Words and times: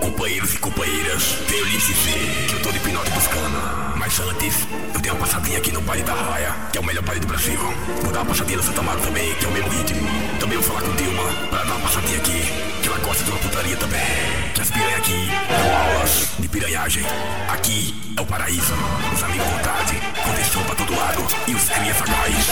Companheiros 0.00 0.54
e 0.54 0.58
companheiras, 0.58 1.22
tenho 1.48 1.64
lhes 1.64 1.86
dizer 1.86 2.46
que 2.48 2.54
eu 2.54 2.62
tô 2.62 2.72
de 2.72 2.80
pinote 2.80 3.10
buscando. 3.10 3.96
Mas 3.96 4.18
antes, 4.20 4.66
eu 4.94 5.00
tenho 5.00 5.14
uma 5.14 5.26
passadinha 5.26 5.58
aqui 5.58 5.72
no 5.72 5.80
baile 5.82 6.02
da 6.02 6.14
Raia, 6.14 6.54
que 6.72 6.78
é 6.78 6.80
o 6.80 6.84
melhor 6.84 7.02
baile 7.04 7.20
do 7.20 7.26
Brasil. 7.26 7.58
Vou 8.02 8.12
dar 8.12 8.20
uma 8.20 8.26
passadinha 8.26 8.56
no 8.56 8.62
Santa 8.62 8.82
Mara 8.82 9.00
também, 9.00 9.34
que 9.34 9.44
é 9.44 9.48
o 9.48 9.52
mesmo 9.52 9.68
ritmo. 9.70 10.08
Também 10.40 10.58
vou 10.58 10.66
falar 10.66 10.82
com 10.82 10.96
Dilma, 10.96 11.22
pra 11.50 11.64
dar 11.64 11.74
uma 11.74 11.80
passadinha 11.80 12.18
aqui, 12.18 12.42
que 12.82 12.88
ela 12.88 12.98
gosta 12.98 13.24
de 13.24 13.30
uma 13.30 13.38
putaria 13.38 13.76
também. 13.76 14.00
Que 14.54 14.60
as 14.60 14.70
piranhas 14.70 14.98
aqui 14.98 15.28
dão 15.48 15.76
aulas 15.76 16.28
de 16.38 16.48
piranhagem. 16.48 17.04
Aqui 17.48 18.14
é 18.16 18.20
o 18.20 18.26
paraíso, 18.26 18.74
os 19.14 19.22
amigos 19.22 19.46
à 19.46 19.50
vontade, 19.50 20.00
condição 20.24 20.64
pra 20.64 20.74
todo 20.74 20.96
lado. 20.96 21.26
E 21.46 21.54
os 21.54 21.68
cria 21.68 21.94
sagaz, 21.94 22.46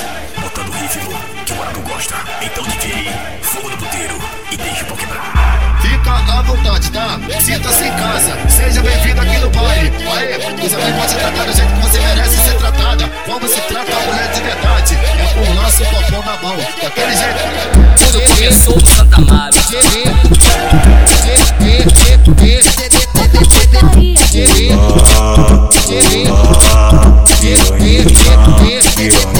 botando 0.66 0.72
ritmo 0.72 1.10
que 1.44 1.52
o 1.52 1.62
Arado 1.62 1.80
gosta. 1.80 2.14
Então 2.42 2.64
DJ, 2.64 3.10
fogo 3.42 3.70
no 3.70 3.76
puteiro 3.76 4.18
e 4.50 4.56
deixa 4.56 4.82
o 4.84 4.86
pau 4.86 4.96
quebrar. 4.96 5.78
Fica 5.80 6.10
à 6.10 6.42
vontade, 6.42 6.90
tá? 6.90 7.20
Sinta-se 7.40 7.84
em 7.84 7.92
casa, 7.92 8.36
seja 8.48 8.82
bem-vindo 8.82 9.20
aqui 9.20 9.38
no 9.38 9.50
baile. 9.50 9.92
Aê, 10.16 10.38
você 10.60 10.76
também 10.76 10.92
pode 10.94 11.14
tratar 11.14 11.44
do 11.44 11.52
jeito 11.52 11.72
que 11.72 11.80
você 11.80 12.00
merece 12.00 12.36
ser 12.36 12.54
tratada. 12.56 13.08
Como 13.24 13.48
se 13.48 13.60
trata 13.62 13.92
a 13.92 14.00
mulher 14.00 14.32
de 14.32 14.40
verdade? 14.40 14.94
É 14.94 15.34
com 15.34 15.40
o 15.40 15.54
lance 15.54 15.84
com 15.84 15.96
a 15.96 16.02
pão 16.02 16.22
na 16.24 16.36
mão, 16.42 16.56
daquele 16.82 17.16
jeito. 17.16 17.38
Tudo 17.98 18.20
começou 18.22 18.76
no 18.76 18.86
Santa 18.86 19.20
Mara. 19.20 19.52
Faz 29.06 29.35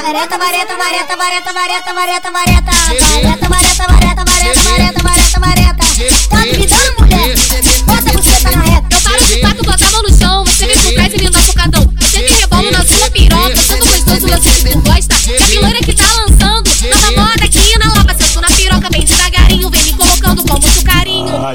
na 0.00 0.08
reta. 0.08 0.38
Faz 0.38 0.40
vareta, 0.40 0.76
vareta, 0.76 0.76
vareta, 0.76 1.16
vareta, 1.16 1.52
vareta, 1.52 1.92
vareta, 1.92 2.30
vareta, 2.30 2.72
vareta, 2.72 3.48
vareta, 3.48 3.86
vareta, 3.86 4.24
vareta, 4.24 4.62
vareta, 4.62 5.02
vareta, 5.02 5.40
vareta. 5.40 5.84
Tá 6.28 6.36
duvidando, 6.36 6.92
mulher? 6.98 7.36
Bota 7.84 8.08
a 8.08 8.12
buceta 8.12 8.50
na 8.50 8.62
reta. 8.62 8.86
Eu 8.90 9.00
paro 9.02 9.26
de 9.26 9.40
quatro, 9.40 9.64
boto 9.64 9.84
a 9.84 9.90
mão 9.90 10.02
no 10.02 10.18
chão. 10.18 10.44
Você 10.44 10.66
vem 10.66 10.78
por 10.78 10.92
trás 10.94 11.12
e 11.12 11.18
me 11.18 11.30
dá 11.30 11.42
focadão. 11.42 11.92
Você 12.00 12.18
me 12.18 12.28
rebolo 12.30 12.70
na 12.70 12.84
sua 12.84 13.10
piroca. 13.10 13.64
Tanto 13.66 13.86
gostoso, 13.86 14.28
você 14.28 14.62
me 14.62 14.74
gosta. 14.82 15.14
É 15.30 15.42
a 15.42 15.46
piloira 15.48 15.78
que 15.80 15.92
tá 15.92 16.04
lançando. 16.04 16.21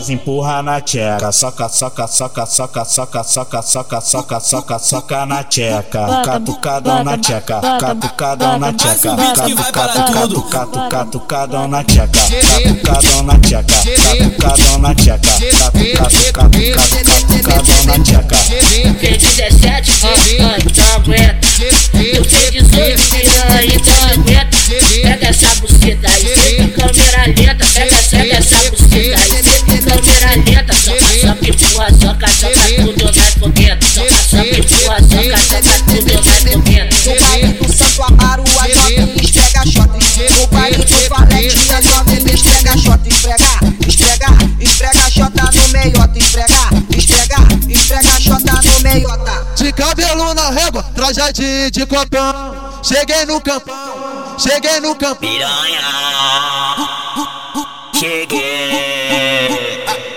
Nós 0.08 0.10
empurra 0.10 0.64
na 0.64 0.80
tcheca, 0.80 1.34
soca, 1.34 1.68
soca, 1.68 2.08
soca, 2.08 2.46
soca, 2.48 2.86
soca, 2.86 3.24
soca, 3.26 3.62
soca, 3.62 4.02
soca, 4.02 4.40
soca, 4.40 4.80
soca 4.80 5.26
na 5.26 5.44
tcheca, 5.44 6.22
catucadão 6.24 7.04
na 7.04 7.18
tcheca, 7.18 7.60
catucadão 7.78 8.58
na 8.58 8.72
tcheca, 8.72 9.18
catucado, 9.74 10.42
catu, 10.44 10.90
catucadão 10.90 11.68
na 11.68 11.84
tcheca, 11.84 12.20
catucadão 12.42 13.24
na 13.24 13.40
tcheca, 13.40 13.74
catucadão 14.02 14.80
na 14.80 14.96
tcheca, 14.96 15.30
catucadão 15.98 17.86
na 17.86 18.00
tcheca. 18.00 18.38
Tem 19.02 19.18
17, 19.18 19.92
trajadinho 51.38 51.72
de 51.72 51.86
copão. 51.86 52.82
Cheguei 52.84 53.26
no 53.26 53.40
campão, 53.42 54.40
cheguei 54.40 54.80
no 54.80 54.96
campão. 54.96 55.30
Piranha, 55.30 55.82
cheguei. 57.94 59.48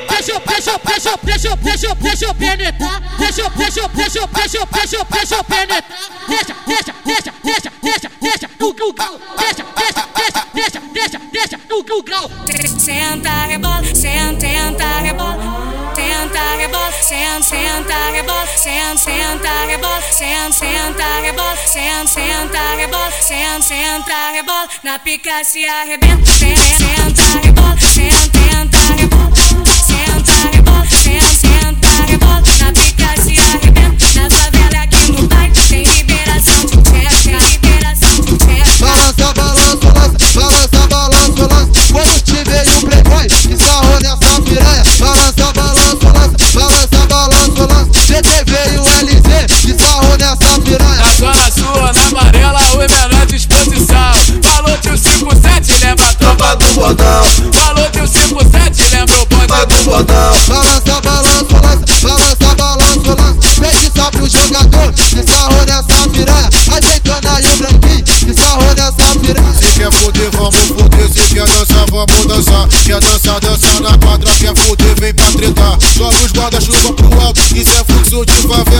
Deixa 0.08 0.32
eu, 0.32 0.40
deixa 0.40 0.70
eu, 0.70 0.78
deixa 0.84 1.08
eu, 1.08 1.16
deixa 1.22 1.48
eu, 1.48 1.56
deixa 1.56 1.86
eu, 1.86 1.94
deixa 1.94 2.24
eu 2.26 2.34
penetrar. 2.34 3.00
Deixa 3.18 3.40
eu, 3.40 3.50
deixa 3.50 3.80
eu, 3.80 3.88
deixa 3.88 4.18
eu, 4.18 4.26
deixa 4.28 4.58
eu, 4.58 4.66
deixa 4.66 4.96
eu, 4.96 5.06
deixa 5.10 5.34
eu 5.36 5.44
penetrar. 5.44 5.84
Deixa, 6.28 6.56
deixa, 6.66 6.94
deixa, 7.04 7.32
deixa, 7.42 7.72
deixa, 7.82 8.10
deixa, 8.20 8.50
no 8.58 8.72
grau. 8.92 9.18
Deixa, 9.38 9.64
deixa, 9.76 10.06
deixa, 10.14 10.46
deixa, 10.54 10.80
deixa, 10.92 11.18
deixa, 11.32 11.60
no 11.68 12.02
grau. 12.02 12.30
Senta, 12.78 13.46
rebola, 13.46 13.82
senta, 13.94 15.00
rebola. 15.00 15.69
Senta, 16.40 16.56
rebola, 16.56 16.92
senta, 16.92 17.42
senta, 17.42 18.10
rebola, 18.12 18.46
senta, 18.56 18.96
senta, 18.96 19.66
rebola, 19.66 20.00
senta, 20.00 20.52
senta, 20.52 21.20
rebola, 21.20 21.56
senta, 21.66 22.06
senta, 22.06 22.76
rebola, 22.76 23.10
senta, 23.10 23.62
senta, 23.62 24.30
rebola. 24.32 24.68
Na 24.82 24.98
pica 24.98 25.44
se 25.44 25.64
arrebenta, 25.66 26.32
senta, 26.32 27.22
rebola, 27.42 27.76
senta, 27.78 28.16
senta, 28.38 28.78
rebola, 28.96 29.34
senta, 29.86 30.32
rebola, 30.52 30.86
senta, 30.88 31.30
senta, 31.34 31.90
rebola. 32.08 32.42
Na 32.60 32.72
pica 32.72 33.10
se 33.22 33.34
arrebenta, 33.38 34.06
na 34.14 34.30
favela 34.30 34.82
aqui 34.84 35.12
no 35.12 35.28
bairro 35.28 35.54
tem 35.68 35.82
liberação 35.82 36.60
de 36.64 36.76
tcheca, 36.82 37.36
liberação 37.50 38.14
de 38.20 38.36
tcheca. 38.38 38.78
Balança, 38.80 39.26
balança, 39.34 39.76
balança, 39.76 40.32
balança, 40.34 40.86
balança, 40.88 41.48
balança. 41.48 41.92
Quando 41.92 42.20
te 42.22 42.44
veio 42.44 42.78
o 42.78 42.80
playboy, 42.86 43.26
bodão. 56.90 57.24
Falou 57.52 57.90
de 57.90 58.00
um 58.00 58.06
57, 58.06 58.82
lembra 58.90 59.22
o 59.22 59.26
bonde 59.26 59.66
do 59.66 59.84
bodão. 59.84 60.32
Balança, 60.48 61.00
balança, 61.00 61.44
balança, 61.44 62.00
balança, 62.02 62.54
balança, 62.56 63.16
balança. 63.16 63.60
Pede 63.60 63.92
só 63.94 64.10
pro 64.10 64.28
jogador, 64.28 64.92
que 64.92 65.22
sarrou 65.22 65.66
nessa 65.66 66.08
piranha. 66.08 66.50
Ajeitando 66.72 67.28
aí 67.28 67.46
o 67.46 67.56
branquinho, 67.56 68.04
que 68.04 68.34
sarrou 68.34 68.74
nessa 68.74 69.18
piranha. 69.20 69.54
Se 69.54 69.78
quer 69.78 69.92
fuder, 69.92 70.30
vamos 70.32 70.66
fuder. 70.68 71.08
Se 71.12 71.34
quer 71.34 71.46
dançar, 71.46 71.86
vamos 71.90 72.26
dançar. 72.26 72.68
Quer 72.68 73.00
dançar, 73.00 73.40
dançar 73.40 73.80
na 73.80 73.98
quadra. 73.98 74.34
Quer 74.34 74.56
fuder, 74.56 75.00
vem 75.00 75.14
pra 75.14 75.30
tretar. 75.32 75.78
Joga 75.94 76.16
os 76.16 76.32
guarda-chuva 76.32 76.92
pro 76.94 77.20
alto. 77.20 77.40
Isso 77.54 77.70
é 77.70 77.84
fluxo 77.84 78.26
de 78.26 78.48
favela. 78.48 78.79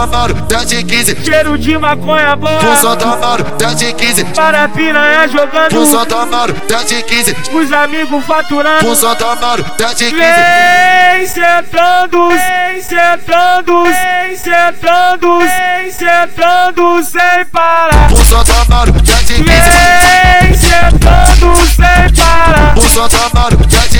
tomando 0.00 0.34
7 0.50 0.84
15. 0.84 1.16
Cheiro 1.24 1.58
de 1.58 1.76
maconha 1.76 2.34
boa. 2.36 2.58
Pulsão 2.58 2.96
tomando 2.96 3.46
7 3.60 3.92
15. 3.92 4.24
Para 4.24 4.68
piranha 4.68 5.28
jogando. 5.28 5.70
Pulsão 5.70 6.06
tomando 6.06 6.56
7 6.68 7.02
15. 7.02 7.36
Os 7.52 7.72
amigos 7.72 8.24
faturando. 8.24 8.80
Pulsão 8.80 9.14
tomando 9.16 9.64
7 9.78 10.04
15. 10.06 10.16
Vem 10.16 11.26
sentando, 11.26 12.28
vem 12.28 12.82
sentando, 12.82 13.84
vem 13.84 14.36
sentando, 14.36 15.38
vem 15.40 15.92
sentando 15.92 17.04
sem 17.04 17.44
parar. 17.52 18.08
Pulsão 18.08 18.44
tomando 18.44 19.06
7 19.06 19.34
15. 19.34 19.44
Vem 19.44 20.54
sentando 20.54 21.56
sem 21.66 22.24
parar. 22.24 22.74
Pulsão 22.74 23.08
tomando 23.08 23.70
7 23.70 23.88
15. 23.98 23.99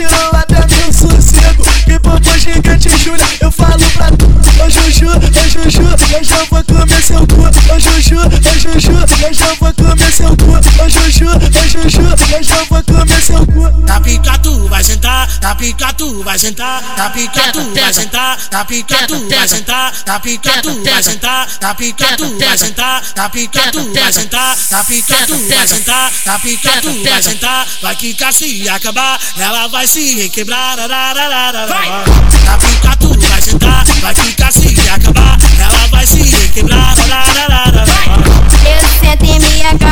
Tirou 0.00 0.30
até 0.32 0.54
meu 0.54 0.92
sossego. 0.92 1.64
Que 1.84 1.98
popô 1.98 2.38
gigante, 2.38 2.88
Júlia, 2.98 3.26
eu 3.40 3.50
falo 3.50 3.90
pra 3.92 4.10
tu. 4.12 4.26
Ô 4.64 4.70
Juju, 4.70 5.08
ô 5.08 5.48
Juju, 5.48 5.82
eu 6.16 6.24
já 6.24 6.44
vou 6.50 6.64
comer 6.64 7.02
seu 7.02 7.26
cu. 7.26 7.74
Ô 7.74 7.78
Juju, 7.78 8.16
ô 8.20 8.58
Juju, 8.58 8.92
eu 9.26 9.34
já 9.34 9.54
vou 9.60 9.72
comer 9.74 10.12
seu 10.12 10.28
cu. 10.36 10.69
Ô 10.80 10.88
Juju, 10.88 11.26
ô 11.26 11.68
Juju, 11.68 12.00
eu 12.34 12.42
já 12.42 12.64
vou 12.64 12.82
comer 12.82 13.20
seu 13.20 13.46
cu. 13.46 13.86
Tá 13.86 14.00
pica 14.00 14.38
tu 14.38 14.66
vai 14.68 14.82
sentar, 14.82 15.28
tá 15.38 15.54
pica 15.54 15.92
tu 15.92 16.22
vai 16.24 16.38
sentar, 16.38 16.82
tá 16.96 17.10
pica 17.10 17.52
tu 17.52 17.74
vai 17.74 17.92
sentar, 17.92 18.38
tá 18.48 18.64
pica 18.64 19.06
tu 19.06 19.28
vai 19.28 19.48
sentar, 19.48 19.92
tá 20.04 20.20
pica 20.20 20.62
tu 20.62 20.82
vai 20.82 21.02
sentar, 21.02 21.46
tá 21.60 21.74
pica 21.74 22.16
tu 22.16 22.38
vai 22.38 22.56
sentar, 22.56 23.02
tá 23.14 23.28
pica 23.28 23.72
tu 23.72 23.92
vai 23.92 24.12
sentar, 24.12 24.56
tá 24.70 24.84
pica 24.84 25.26
tu 25.26 25.48
vai 25.48 25.68
sentar, 25.68 26.12
tá 26.24 26.38
pica 26.38 26.80
tu 26.80 27.04
vai 27.04 27.22
sentar, 27.22 27.66
vai 27.82 27.96
que 27.96 28.16
se 28.32 28.68
acabar, 28.70 29.20
ela 29.38 29.66
vai 29.68 29.86
se 29.86 30.14
requebrar. 30.14 30.76
Tá 30.78 32.58
pica 32.58 32.96
tu 32.96 33.20
vai 33.28 33.42
sentar, 33.42 33.84
vai 34.00 34.14
que 34.14 34.22
se 34.52 34.88
acabar, 34.88 35.36
ela 35.58 35.86
vai 35.88 36.06
se 36.06 36.22
requebrar. 36.22 36.94
Eu 38.64 38.88
sento 39.00 39.24
minha 39.24 39.78
capa. 39.78 39.89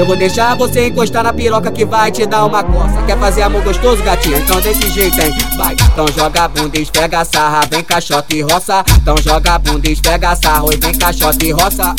Eu 0.00 0.06
vou, 0.06 0.16
deixar 0.16 0.56
você 0.56 0.86
encostar 0.86 1.22
na 1.22 1.30
piroca 1.30 1.70
que 1.70 1.84
vai 1.84 2.10
te 2.10 2.24
dar 2.24 2.46
uma 2.46 2.64
coça. 2.64 3.02
Quer 3.06 3.18
fazer 3.18 3.42
amor 3.42 3.62
gostoso, 3.62 4.02
gatinho? 4.02 4.38
Então 4.38 4.58
desse 4.58 4.88
jeito, 4.88 5.20
hein? 5.20 5.30
Vai. 5.58 5.74
Então 5.74 6.08
joga 6.08 6.48
bunda, 6.48 6.78
esfrega 6.78 7.22
sarra, 7.22 7.66
vem 7.70 7.84
caixota 7.84 8.34
e 8.34 8.40
roça. 8.40 8.82
Então 8.96 9.14
joga 9.18 9.58
bunda, 9.58 9.90
esfrega 9.90 10.30
a 10.30 10.36
sarra, 10.36 10.64
e 10.72 10.76
vem 10.78 10.94
caixota 10.94 11.44
e 11.44 11.52
roça. 11.52 11.94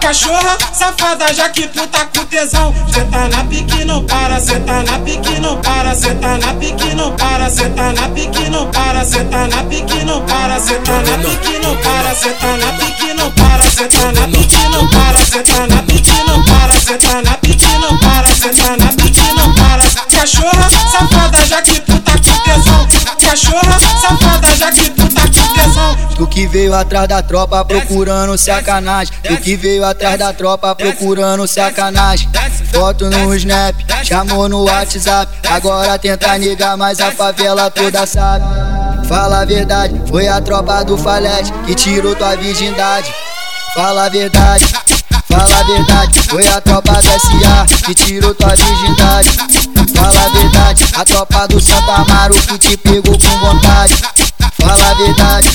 Cachorra, 0.00 0.58
safada, 0.72 1.32
já 1.32 1.48
que 1.48 1.68
tu 1.68 1.86
tá 1.86 2.06
com 2.06 2.24
tesão. 2.24 2.74
Cê 2.92 3.04
tá 3.04 3.28
na 3.28 3.44
pique, 3.44 3.84
não 3.84 4.04
para, 4.04 4.40
cê 4.40 4.58
tá 4.60 4.82
na 4.82 4.98
pique, 4.98 5.40
não 5.40 5.60
para, 5.60 5.94
cê 5.94 6.14
tá 6.14 6.38
na 6.38 6.54
pique, 6.54 6.94
não 6.94 7.12
para, 7.12 7.50
cê 7.50 7.68
tá 7.70 7.92
na 7.92 8.08
pique, 8.08 8.50
não 8.50 8.70
para, 8.70 9.04
cê 9.04 9.24
tá 9.24 9.46
na 9.46 9.64
pique, 9.64 10.04
não 10.04 10.20
para, 10.22 10.60
cê 10.60 10.74
tá 10.74 10.92
na 10.92 11.18
pique, 11.18 11.58
não 11.58 11.76
para, 11.76 12.14
cê 12.14 12.30
tá 12.30 12.56
na 12.56 12.72
pique, 12.72 12.95
não 13.26 13.32
para, 13.32 13.64
na 14.12 14.26
não 14.26 14.88
para, 14.88 15.18
na 15.66 15.66
não 15.66 15.66
para, 15.66 15.66
na 15.66 15.82
não 16.26 17.98
para, 17.98 18.28
na 18.76 18.92
não 19.34 19.54
para. 19.54 19.90
Cachorra, 20.10 20.70
safada, 20.70 21.46
já 21.46 21.62
que 21.62 21.80
tu 21.80 21.98
tá 22.00 22.12
com 22.12 22.20
tesão. 22.20 22.88
Cachorra, 23.20 23.80
safada, 24.00 24.56
já 24.56 24.70
que 24.70 24.90
tu 24.90 25.08
tá 25.08 25.22
com 25.22 25.54
tesão. 25.54 25.96
Tu 26.16 26.26
que 26.28 26.46
veio 26.46 26.74
atrás 26.74 27.08
da 27.08 27.22
tropa 27.22 27.64
procurando 27.64 28.36
sacanagem. 28.38 29.14
Tu 29.22 29.36
que 29.38 29.56
veio 29.56 29.84
atrás 29.84 30.18
da 30.18 30.32
tropa 30.32 30.74
procurando 30.74 31.46
sacanagem. 31.46 32.28
Foto 32.72 33.10
no 33.10 33.34
snap, 33.34 33.74
chamou 34.04 34.48
no 34.48 34.64
WhatsApp. 34.64 35.32
Agora 35.48 35.98
tenta 35.98 36.38
negar, 36.38 36.76
mas 36.76 37.00
a 37.00 37.10
favela 37.10 37.70
toda 37.70 38.06
sabe. 38.06 38.75
Fala 39.08 39.42
a 39.42 39.44
verdade, 39.44 40.02
foi 40.08 40.26
a 40.26 40.40
tropa 40.40 40.84
do 40.84 40.98
Falete 40.98 41.52
que 41.64 41.76
tirou 41.76 42.14
tua 42.16 42.34
virgindade. 42.34 43.12
Fala 43.72 44.06
a 44.06 44.08
verdade, 44.08 44.66
fala 45.36 45.60
a 45.60 45.62
verdade, 45.64 46.22
foi 46.28 46.46
a 46.46 46.60
tropa 46.62 46.92
do 46.94 47.02
SA 47.02 47.66
que 47.84 47.94
tirou 47.94 48.34
tua 48.34 48.54
virgindade. 48.56 49.30
Fala 49.94 50.24
a 50.24 50.28
verdade, 50.30 50.84
a 50.94 51.04
tropa 51.04 51.48
do 51.48 51.60
Santa 51.60 51.92
Amaro 51.92 52.34
que 52.34 52.58
te 52.58 52.76
pegou 52.78 53.18
com 53.18 53.38
vontade. 53.38 53.94
Fala 54.58 54.90
a 54.90 54.94
verdade, 54.94 55.48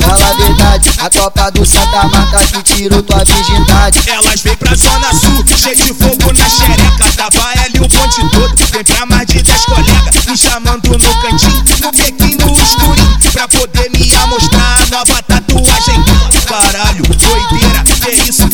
fala 0.00 0.30
a 0.30 0.34
verdade, 0.34 0.90
a 0.98 1.10
tropa 1.10 1.50
do 1.52 1.64
Santa 1.64 2.08
Marta 2.08 2.46
que 2.48 2.62
tirou 2.62 3.02
tua 3.02 3.24
virgindade. 3.24 4.00
Elas 4.06 4.42
vêm 4.42 4.56
pra 4.56 4.74
zona 4.74 5.12
sul, 5.14 5.44
cheio 5.56 5.76
de 5.76 5.94
fogo 5.94 6.32
na 6.36 6.48
xereca 6.48 7.12
Tava 7.16 7.48
ali 7.64 7.78
o 7.78 7.88
ponte 7.88 8.28
todo, 8.30 8.54
vem 8.72 8.84
pra 8.84 9.06
mais 9.06 9.26
de 9.26 9.42
10 9.42 9.64
colegas 9.64 10.26
Me 10.26 10.36
chamando 10.36 10.98
no 10.98 11.22
cantinho, 11.22 11.64
no 11.80 11.92
bequinho, 11.92 12.46
no 12.46 12.62
escurinho 12.62 13.18
Pra 13.32 13.48
poder 13.48 13.90
me 13.90 14.14
amostrar 14.16 14.82
a 14.82 14.86
nova 14.86 15.22
tatuagem 15.22 16.04
Caralho, 16.46 17.02
doideira, 17.04 17.84
que 17.84 18.10
isso, 18.28 18.48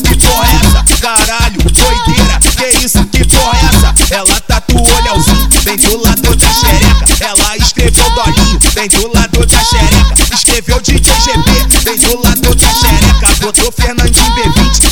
Ela 4.10 4.40
tatuou 4.42 4.86
Leozinho, 5.02 5.48
bem 5.64 5.76
do 5.76 6.02
lado 6.02 6.36
da 6.36 6.50
xereca. 6.52 7.06
Ela 7.20 7.56
escreveu 7.56 8.08
Dolinho, 8.14 8.58
bem 8.74 8.88
do 8.88 9.12
lado 9.12 9.44
da 9.44 9.64
xereca. 9.64 10.34
Escreveu 10.34 10.80
DJ 10.80 11.12
GB, 11.20 11.80
bem 11.84 11.96
do 11.98 12.22
lado 12.22 12.54
da 12.54 12.72
xereca. 12.72 13.34
Botou 13.40 13.72
Fernandinho 13.72 14.34
B20, 14.34 14.87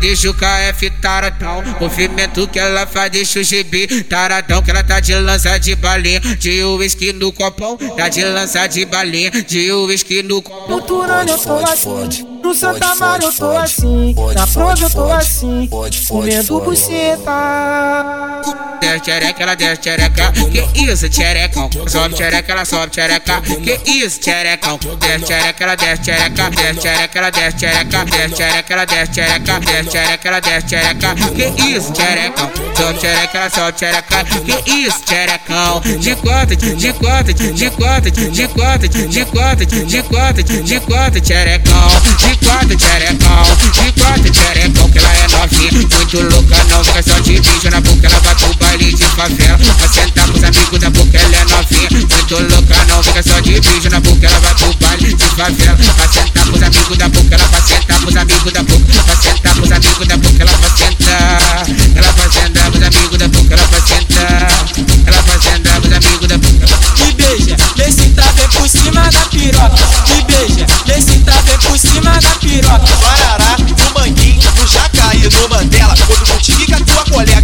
deixa 0.00 0.30
o 0.30 0.34
KF 0.34 0.90
taradão 1.00 1.62
Movimento 1.80 2.48
que 2.48 2.58
ela 2.58 2.86
faz 2.86 3.10
deixa 3.10 3.40
o 3.40 3.44
GB 3.44 4.04
taradão 4.04 4.62
Que 4.62 4.70
ela 4.70 4.82
tá 4.82 4.98
de 4.98 5.14
lança 5.14 5.58
de 5.58 5.74
balinha 5.76 6.20
De 6.20 6.64
uísque 6.64 7.12
no 7.12 7.32
copão 7.32 7.76
Tá 7.96 8.08
de 8.08 8.24
lança 8.24 8.66
de 8.66 8.84
balinha 8.84 9.30
De 9.30 9.72
uísque 9.72 10.22
no 10.22 10.42
copão. 10.42 10.76
No 10.76 10.82
Turano 10.82 11.30
eu 11.30 11.38
tô 11.38 11.56
assim, 11.58 12.26
no 12.42 12.54
Santa 12.54 12.86
Amaro 12.86 13.24
eu 13.24 13.32
tô 13.32 13.56
assim, 13.56 14.14
na 14.34 14.46
prova 14.46 14.82
eu 14.82 14.90
tô 14.90 15.12
assim, 15.12 15.68
comendo 16.08 16.60
buceta. 16.60 18.29
Desce 18.80 19.00
tchereca, 19.00 19.42
ela 19.42 19.54
desce 19.54 19.76
tchereca 19.76 20.32
Que 20.32 20.80
isso, 20.80 21.08
tcherecão 21.10 21.68
Sobe 21.86 22.14
tchereca, 22.14 22.52
ela 22.52 22.64
sobe 22.64 22.90
tchereca 22.90 23.42
Que 23.42 23.78
isso, 23.90 24.20
tcherecão 24.20 24.78
Desce 24.98 25.24
tchereca, 25.24 25.64
ela 25.64 25.74
desce 25.76 26.02
tchereca 26.02 26.50
Desce 26.50 26.80
tchereca, 26.80 27.18
ela 27.18 27.30
desce 27.30 27.56
tchereca 27.56 28.04
Desce 28.04 28.34
tchereca, 28.34 28.72
ela 28.72 28.84
desce 28.86 29.12
tchereca 29.12 29.60
Desce 29.60 29.90
tchereca, 29.90 30.28
ela 30.28 30.40
desce 30.40 30.66
tchereca 30.66 31.14
Que 31.14 31.62
isso, 31.62 31.92
tcherecão 31.92 32.50
Sobe 32.76 32.98
tchereca, 32.98 33.38
ela 33.38 33.50
sobe 33.50 33.72
tchereca 33.72 34.24
Que 34.24 34.70
isso, 34.72 35.02
tcherecão 35.02 35.80
De 35.80 36.14
cota, 36.16 36.56
de 36.56 36.92
cota, 36.94 37.34
de 37.34 37.70
cota, 37.70 38.10
de 38.10 38.48
cota, 38.48 38.88
de 38.88 39.24
cota, 39.26 39.66
de 39.66 40.02
cota, 40.02 40.42
de 40.42 40.80
cota, 40.80 41.20
tcherecão 41.20 41.88
De 42.18 42.36
cota, 42.46 42.76
tcherecão 42.76 43.44
De 43.60 43.92
cota, 44.00 44.30
tcherecão 44.30 44.90
Que 44.90 44.98
ela 44.98 45.16
é 45.16 45.28
novinha 45.28 45.72
Muito 45.72 46.20
louca, 46.22 46.64
não 46.64 46.84
fica 46.84 47.02
só 47.02 47.18
de 47.18 47.40
bicho 47.40 47.70
na 47.70 47.80
boca 47.80 48.06
Ela 48.06 48.18
vai 48.20 48.34
pro 48.34 48.69
baile 48.70 48.94
de 48.94 49.04
favela. 49.04 49.58
Vai 49.78 49.88
sentar 49.88 50.28
com 50.28 50.38
os 50.38 50.44
amigos 50.44 50.78
da 50.78 50.90
boca, 50.90 51.18
ela 51.18 51.36
é 51.36 51.44
novinha. 51.44 51.88
Muito 51.90 52.54
louca, 52.54 52.84
não 52.88 53.02
fica 53.02 53.22
só 53.22 53.40
de 53.40 53.60
bicho 53.60 53.90
na 53.90 54.00
boca 54.00 54.26
Ela 54.26 54.38
vai 54.38 54.54
pro 54.54 54.74
baile 54.74 55.14
de 55.14 55.24
favela. 55.24 55.78
Vai 55.96 56.08
sentar 56.08 56.46
com 56.46 56.56
os 56.56 56.62
amigos 56.62 56.98
da 56.98 57.08
boca 57.08 57.34
Ela 57.34 57.46
vai 57.46 57.62
sentar 57.62 58.00
com 58.00 58.08
os 58.08 58.16
amigos 58.16 58.52
da 58.52 58.62
boca. 58.62 59.02
Vai 59.06 59.16
sentar 59.16 59.54
com 59.54 59.62
os 59.62 59.72
amigos 59.72 60.06
da 60.06 60.16
boca 60.16 60.42
Ela 60.42 60.56
vai 60.56 60.70
sentar. 60.76 61.66
Ela 61.96 62.12
vai 62.12 62.30
sentar 62.30 62.70
com 62.70 62.78
os 62.78 62.84
amigos 62.84 63.18
da 63.18 63.28
boca 63.28 63.54
Ela 63.54 63.66
vai 63.66 63.80
sentar. 63.80 64.80
Ela 65.06 65.22
vai 65.22 65.40
sentar 65.40 65.80
com 65.80 65.88
os 65.88 65.92
amigos 65.92 66.28
da 66.28 66.38
boca 66.38 66.66
Me 67.00 67.12
beija, 67.14 67.56
vê 67.76 67.90
se 67.90 68.08
tá 68.10 68.32
bem 68.32 68.48
por 68.48 68.68
cima 68.68 69.02
da 69.10 69.20
piroca. 69.26 69.88
Me 70.08 70.22
beija, 70.22 70.66
vê 70.86 71.00
se 71.00 71.18
tá 71.20 71.42
bem 71.42 71.58
por 71.58 71.78
cima 71.78 72.20
da 72.20 72.30
piroca. 72.36 72.96
Guarará, 73.00 73.56
no 73.58 74.00
Manguinho, 74.00 74.52
no 74.56 74.66
Jacaí, 74.66 75.28
no 75.28 75.48
Mandela. 75.48 75.94
Quando 76.06 76.26
contigo 76.26 76.66
com 76.66 76.74
a 76.74 76.80
tua 76.80 77.04
colega, 77.04 77.39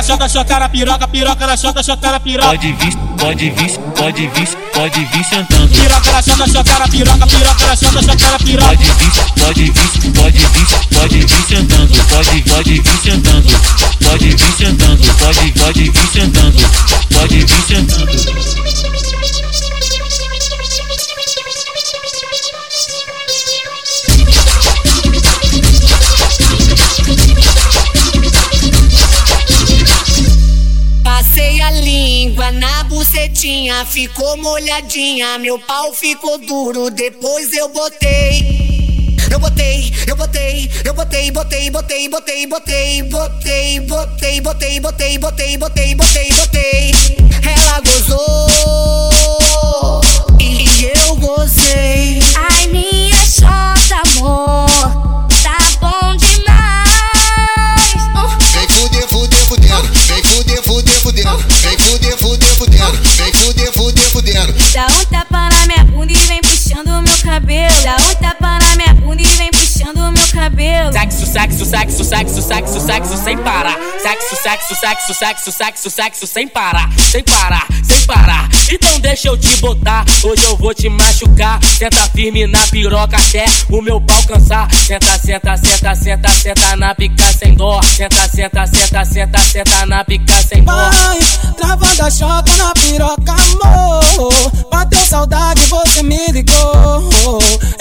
na 0.00 0.02
chota, 0.02 0.28
chocar 0.28 0.62
a 0.62 0.68
piroca, 0.68 1.06
piroca 1.08 1.46
na 1.46 1.56
chota, 1.56 1.82
chocar 1.82 2.14
a 2.14 2.20
piroca. 2.20 2.48
Pode 2.48 2.72
vir, 2.72 2.96
pode 3.18 3.50
vir, 3.50 3.70
pode 3.94 4.28
vir, 4.28 4.48
pode 4.72 5.04
vir 5.04 5.24
sentando. 5.24 5.68
Piroca 5.68 6.12
na 6.12 6.22
chota, 6.22 6.46
chocar 6.48 6.82
a 6.82 6.88
piroca, 6.88 7.26
piroca 7.26 7.66
na 7.66 7.76
chota, 7.76 8.02
chocar 8.02 8.34
a 8.34 8.38
piroca. 8.38 8.68
Pode 8.68 8.84
vir, 8.84 9.12
pode 9.36 9.64
vir, 9.64 10.12
pode 10.14 10.38
vir, 10.38 10.66
pode 10.90 11.18
vir 11.18 11.42
sentando. 11.44 12.04
Pode, 12.08 12.42
pode 12.48 12.80
vir 12.80 12.98
sentando. 13.02 13.60
Pode 14.00 14.28
vir 14.30 14.52
sentando. 14.56 15.14
Pode, 15.18 15.52
pode 15.52 15.90
vir 15.90 16.08
sentando. 16.12 16.70
Pode 17.10 17.36
vir 17.36 17.62
sentando. 17.68 18.79
Quentinha, 33.40 33.86
ficou 33.86 34.36
molhadinha. 34.36 35.38
Meu 35.38 35.58
pau 35.58 35.94
ficou 35.94 36.38
duro, 36.38 36.90
depois 36.90 37.52
eu 37.52 37.68
botei. 37.68 39.16
Eu 39.30 39.38
botei, 39.38 39.92
eu 40.06 40.16
botei, 40.16 40.70
eu 40.84 40.92
botei, 40.92 41.30
botei, 41.30 41.70
botei, 41.70 42.08
botei, 42.08 42.46
botei, 42.46 43.02
botei, 43.02 43.80
botei, 43.80 44.40
botei, 44.40 44.80
botei, 44.80 45.18
botei, 45.18 45.56
botei, 45.58 45.94
botei, 45.94 46.28
botei. 46.32 46.92
Ela 47.56 47.80
gozou 47.80 49.09
Sexo, 74.70 75.14
sexo, 75.14 75.14
sexo, 75.14 75.50
sexo, 75.50 75.90
sexo, 75.90 76.26
sem 76.28 76.46
parar. 76.46 76.88
Sem 77.10 77.24
parar, 77.24 77.66
sem 77.82 78.00
parar. 78.06 78.48
Então 78.70 79.00
deixa 79.00 79.26
eu 79.26 79.36
te 79.36 79.56
botar. 79.56 80.04
Hoje 80.22 80.44
eu 80.44 80.56
vou 80.56 80.72
te 80.72 80.88
machucar. 80.88 81.58
Senta 81.64 82.08
firme 82.10 82.46
na 82.46 82.64
piroca 82.68 83.16
até 83.16 83.44
o 83.68 83.82
meu 83.82 84.00
pau 84.00 84.22
cansar. 84.22 84.72
Senta, 84.72 85.18
senta, 85.18 85.56
senta, 85.56 85.94
senta, 85.96 86.28
senta 86.30 86.76
na 86.76 86.94
pica 86.94 87.32
sem 87.32 87.54
dó. 87.54 87.82
Senta, 87.82 88.28
senta, 88.28 88.66
senta, 88.68 89.04
senta, 89.04 89.38
senta 89.40 89.86
na 89.86 90.04
pica 90.04 90.40
sem 90.42 90.62
dó. 90.62 90.72
Vai, 90.72 91.18
travando 91.56 92.04
a 92.04 92.10
chota 92.10 92.56
na 92.56 92.72
piroca, 92.72 93.32
amor. 93.32 94.52
Bateu 94.70 95.04
saudade, 95.04 95.66
você 95.66 96.04
me 96.04 96.28
ligou. 96.28 97.10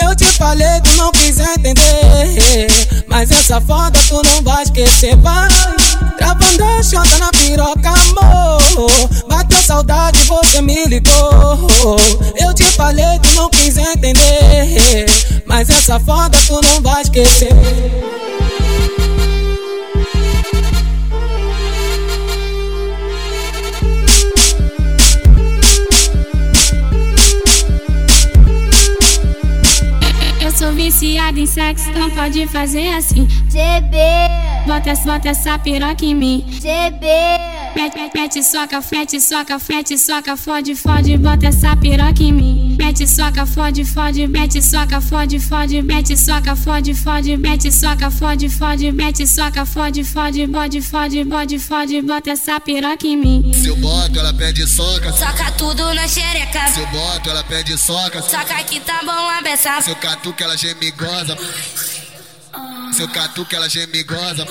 Eu 0.01 0.15
te 0.15 0.25
falei, 0.34 0.81
tu 0.84 0.96
não 0.96 1.12
quis 1.12 1.38
entender. 1.38 2.67
Mas 3.08 3.29
essa 3.29 3.62
foda 3.62 4.00
tu 4.08 4.22
não 4.24 4.41
vai 4.41 4.63
esquecer, 4.63 5.15
vai. 5.17 5.48
Travando 6.18 6.84
chota 6.84 7.18
na 7.18 7.29
piroca, 7.32 7.89
amor. 7.89 8.89
Bateu 9.27 9.62
saudade, 9.62 10.24
você 10.24 10.62
me 10.62 10.86
ligou. 10.86 11.98
Eu 12.36 12.53
te 12.53 12.63
falei, 12.72 13.20
tu 13.22 13.34
não 13.36 13.50
quis 13.50 13.77
entender. 13.77 15.06
Mas 15.46 15.70
essa 15.70 16.00
foda 16.00 16.38
tu 16.48 16.60
não 16.62 16.82
vai 16.82 17.01
esquecer. 17.01 17.50
Eu 30.41 30.51
sou 30.58 30.72
viciada 30.74 31.39
em 31.39 31.46
sexo, 31.46 31.89
então 31.89 32.10
pode 32.12 32.48
fazer 32.48 32.94
assim. 32.94 33.27
GB, 33.50 33.98
Bota, 34.66 34.94
bota 35.06 35.30
essa 35.30 35.58
piroca 35.58 36.06
em 36.06 36.16
mim. 36.16 36.46
GB, 36.50 37.08
Mete, 37.75 37.96
mete, 37.96 38.18
mete, 38.20 38.44
soca, 38.44 38.82
fete, 38.82 39.22
soca, 39.22 39.60
fete, 39.60 39.98
soca, 39.98 40.36
fode, 40.36 40.75
fode, 40.75 41.18
bota 41.18 41.48
essa 41.48 41.75
piroca 41.75 42.22
em 42.22 42.34
mim. 42.34 42.75
Mete, 42.78 43.08
soca, 43.08 43.46
fode, 43.46 43.86
fode, 43.86 44.28
mete, 44.28 44.62
soca, 44.62 45.00
fode, 45.00 45.39
fode, 45.39 45.82
mete, 45.82 46.18
soca, 46.18 46.56
fode, 46.56 46.94
fode, 46.94 47.38
mete, 47.38 47.72
soca, 47.72 48.12
fode, 48.12 48.50
fode, 48.50 48.92
mete, 48.92 49.25
soca, 49.28 49.66
fode, 49.66 50.04
fode, 50.04 50.48
bode, 50.48 50.82
fode, 50.82 51.24
bode, 51.24 51.60
fode, 51.60 52.01
bota 52.01 52.32
essa 52.32 52.60
piroca 52.60 53.08
em 53.08 53.18
mim. 53.18 53.54
Se 53.54 53.68
eu 53.68 53.75
boto, 53.78 54.20
ela 54.20 54.34
pede 54.34 54.68
soca. 54.68 55.12
Soca 55.13 55.51
tudo 55.51 55.94
na 55.94 56.08
xereca. 56.08 56.68
Se 56.68 56.80
eu 56.80 56.88
boto, 56.88 57.30
ela 57.30 57.44
pede 57.44 57.78
soca. 57.78 58.22
Soca 58.22 58.63
que 58.63 58.80
tá 58.80 59.00
bom 59.06 59.12
a 59.12 59.42
beça. 59.42 59.82
Se 59.82 59.92
eu 59.92 59.96
catuco, 59.96 60.44
ela 60.44 60.58
geme 60.58 60.92
goza. 60.92 61.38
Se 63.00 63.03
eu 63.03 63.08
catuco, 63.08 63.56
ela 63.56 63.70
geme 63.70 64.00
e 64.00 64.03
goza. 64.03 64.46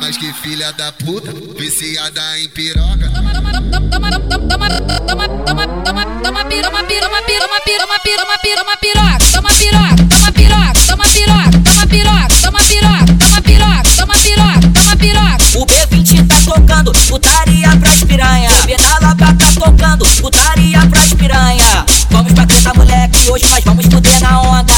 Mas 0.00 0.16
que 0.16 0.32
filha 0.34 0.72
da 0.74 0.92
puta, 0.92 1.32
viciada 1.58 2.38
em 2.38 2.48
piroca. 2.50 3.10
Toma, 3.12 3.32
toma, 3.32 3.52
toma, 3.52 3.90
toma, 3.90 4.10
toma, 4.20 4.20
toma, 4.30 4.70
toma, 4.70 5.66
toma, 5.82 6.06
toma, 6.22 6.44
piro, 6.44 6.62
toma, 6.62 6.84
piro, 6.84 7.00
toma, 7.00 7.22
piro, 7.22 7.40
toma, 7.40 7.60
piro, 7.64 7.80
toma, 7.80 7.98
piro, 7.98 8.22
toma, 8.22 8.36
piro, 8.38 9.32
toma, 9.32 9.50
piroca, 9.50 9.96
toma 10.06 10.30
piroca, 10.30 10.74
toma 10.86 11.02
piroca, 11.02 11.58
toma 11.66 11.86
piroca, 11.88 12.28
toma 12.40 12.60
piroca, 12.62 12.62
toma 12.62 12.62
piroca, 12.62 13.04
toma 13.18 13.42
piroca, 13.42 13.82
toma 13.96 14.14
piroca, 14.14 14.60
toma 14.72 14.96
piroca. 14.96 15.58
O 15.58 15.66
B20 15.66 16.28
tá 16.28 16.36
tocando, 16.54 16.92
putaria 17.08 17.76
pras 17.78 18.04
piranha. 18.04 18.48
O 18.48 18.64
Pedala 18.64 19.16
tá 19.16 19.34
tocando, 19.58 20.06
putaria 20.20 20.86
pras 20.86 21.12
piranha. 21.14 21.84
Vamos 22.12 22.32
pra 22.32 22.46
treta, 22.46 22.72
moleque, 22.74 23.28
hoje 23.28 23.48
nós 23.48 23.64
vamos 23.64 23.86
fuder 23.86 24.20
na 24.20 24.40
onda. 24.40 24.71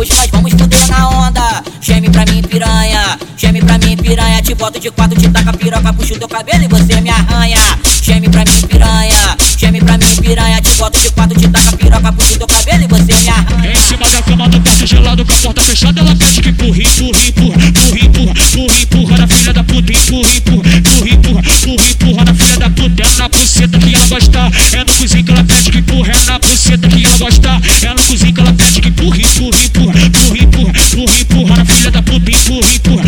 Hoje 0.00 0.14
nós 0.14 0.30
vamos 0.30 0.52
fuder 0.52 0.88
na 0.88 1.08
onda. 1.10 1.62
Geme 1.80 2.08
pra 2.08 2.24
mim, 2.26 2.42
piranha, 2.42 3.18
geme 3.36 3.60
pra 3.60 3.78
mim, 3.78 3.96
piranha. 3.96 4.40
Te 4.42 4.54
boto 4.54 4.80
de 4.80 4.90
quatro, 4.90 5.20
te 5.20 5.28
taca 5.28 5.52
piroca, 5.52 5.92
puxo 5.92 6.18
teu 6.18 6.28
cabelo 6.28 6.64
e 6.64 6.68
você 6.68 7.00
me 7.00 7.10
arranha. 7.10 7.78
Geme 8.02 8.28
pra 8.28 8.44
mim, 8.44 8.66
piranha, 8.66 9.36
geme 9.58 9.80
pra 9.80 9.98
mim, 9.98 10.16
piranha. 10.16 10.60
Te 10.62 10.74
boto 10.74 10.98
de 10.98 11.10
quatro, 11.10 11.38
te 11.38 11.48
taca 11.48 11.76
piroca, 11.76 12.12
puxo 12.12 12.38
teu 12.38 12.46
cabelo 12.46 12.84
e 12.84 12.86
você 12.88 13.20
me 13.20 13.28
arranha. 13.28 13.72
Em 13.72 13.76
cima 13.76 14.08
da 14.10 14.22
cama 14.22 14.48
do 14.48 14.60
quarto 14.60 14.86
gelado 14.86 15.24
com 15.24 15.32
a 15.32 15.36
porta 15.36 15.62
fechada 15.62 16.00
Ela 16.00 16.16
pede 16.16 16.40
que 16.40 16.48
empurra, 16.48 16.78
empurra, 16.78 17.20
empurra 17.28 17.64
Empurra, 17.66 17.98
empurra, 18.04 18.32
empurra, 18.40 18.80
empurra 18.80 19.16
na 19.18 19.28
filha 19.28 19.52
da 19.52 19.64
puta 19.64 19.92
Empurra, 19.92 20.34
empurra, 20.34 20.76
empurra, 20.76 21.08
empurra 21.08 21.40
Empurra, 21.40 21.90
empurra 21.90 22.24
na 22.24 22.34
filha 22.34 22.58
da 22.58 22.70
puta 22.70 23.02
É 23.02 23.16
na 23.16 23.28
buceta 23.28 23.78
que 23.78 23.94
ela 23.94 24.06
gosta 24.06 24.38
É 24.72 24.84
no 24.84 24.94
cozinho 24.94 25.24
que 25.24 25.32
ela 25.32 25.44
pede 25.44 25.70
que 25.70 25.78
empurra 25.78 26.12
É 26.12 26.24
na 26.24 26.38
buceta 26.38 26.88
que 26.88 27.06
ela 27.06 27.18
gosta 27.18 27.60
É 27.82 27.94
no 27.94 28.02
cozinho 28.02 28.34
que 28.34 28.40
ela 28.40 28.52
pede 29.10 29.22
que 29.22 29.26
empurra, 29.26 29.58
empurra, 29.62 30.00
empurra 30.00 30.40
Empurra, 30.40 30.42
empurra, 30.42 30.70
empurra, 30.70 31.20
empurra 31.20 31.56
na 31.56 31.64
filha 31.64 31.90
da 31.90 32.02
puta 32.02 32.30
Empurra, 32.30 32.50
empurra, 32.50 32.70
empurra, 32.70 32.74
empurra 32.74 32.99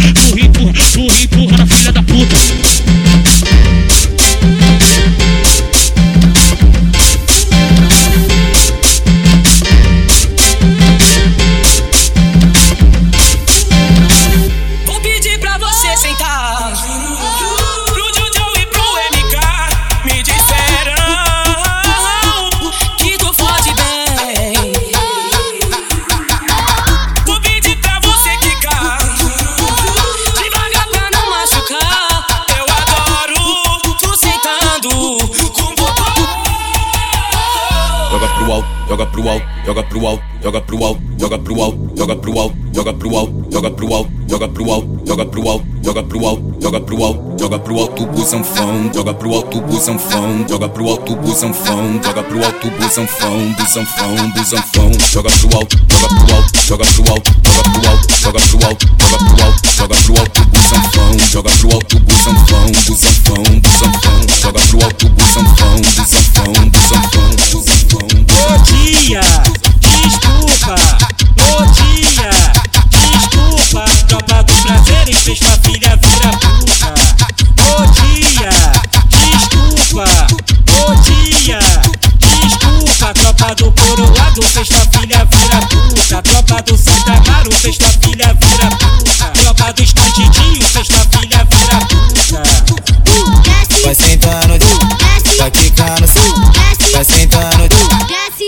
pro 49.22 49.34
alto, 49.34 49.60
busão 49.60 49.96
fão, 49.96 50.44
joga 50.48 50.68
pro 50.68 50.88
alto, 50.88 51.14
busão 51.14 51.54
fão, 51.54 52.02
joga 52.02 52.24
pro 52.24 52.44
alto, 52.44 52.68
busão 52.72 53.06
fão, 53.06 53.52
busão 53.52 53.86
fão, 53.86 54.30
busão 54.32 54.62
fão, 54.74 54.90
joga 55.12 55.30
pro 55.30 55.56
alto, 55.58 55.78
joga 55.88 56.08
pro 56.08 56.34
alto, 56.34 56.60
joga 56.66 56.84
pro 56.84 57.08
alto, 57.12 57.30
joga 57.44 57.70
pro 57.70 57.88
alto, 57.88 58.16
joga 58.16 58.40
pro 58.40 58.66
alto, 58.66 58.91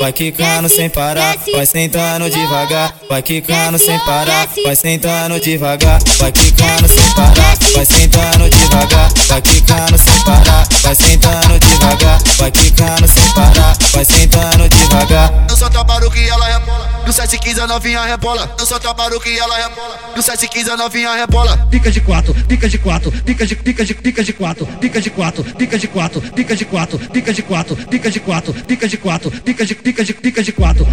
Vai 0.04 0.12
quicando 0.12 0.68
sem 0.68 0.90
parar, 0.90 1.34
vai 1.50 1.64
sentando 1.64 2.28
devagar, 2.28 2.94
vai 3.08 3.22
quicando 3.22 3.78
sem 3.78 3.98
parar, 4.00 4.46
vai 4.62 4.76
sentando 4.76 5.40
devagar, 5.40 5.98
vai 6.18 6.30
quicando 6.30 6.86
sem 6.86 7.10
parar, 7.14 7.56
vai 7.72 7.86
sentando 7.86 8.50
devagar, 8.50 9.10
vai 9.26 9.40
quicando 9.40 9.96
sem 9.96 10.24
parar, 10.24 10.68
vai 10.82 10.94
sentando 10.94 11.58
devagar, 11.58 12.22
vai 12.36 12.50
quicando 12.50 13.08
sem 13.08 13.32
parar, 13.32 13.78
vai 13.92 14.04
sentando 14.04 14.68
devagar. 14.68 15.32
Eu 15.48 15.56
só 15.56 15.70
trabalho 15.70 16.10
que 16.10 16.28
ela 16.28 16.48
rebola. 16.48 16.93
No 17.06 17.12
715 17.12 17.60
a 17.60 17.66
novinha 17.66 18.02
rebola. 18.04 18.54
Eu 18.58 18.64
só 18.64 18.78
trabalho 18.78 19.20
que 19.20 19.38
ela 19.38 19.56
rebola. 19.56 19.98
No 20.16 20.22
715 20.22 20.70
a 20.70 20.76
novinha 20.76 21.12
rebola. 21.14 21.66
Pica 21.70 21.90
de 21.90 22.00
quatro, 22.00 22.34
pica 22.48 22.68
de 22.68 22.78
quatro, 22.78 23.12
pica 23.12 23.46
de 23.46 23.56
pica 23.56 23.84
de 23.84 23.94
pica 23.94 24.24
de 24.24 24.32
quatro, 24.32 24.66
pica 24.80 25.00
de 25.00 25.10
quatro, 25.10 25.44
pica 25.44 25.78
de 25.78 25.86
quatro, 25.86 26.20
pica 26.20 26.56
de 26.56 26.64
quatro, 26.64 26.98
pica 26.98 27.32
de 27.32 27.42
quatro, 27.42 27.76
pica 27.76 28.10
de 28.10 28.20
quatro, 28.20 28.54
pica 28.54 28.88
de 28.88 28.96
quatro, 28.96 29.30
pica 29.30 29.66
de 29.66 29.74
pica 29.74 30.04
de 30.04 30.14
pica 30.14 30.42
de 30.42 30.52
quatro. 30.52 30.86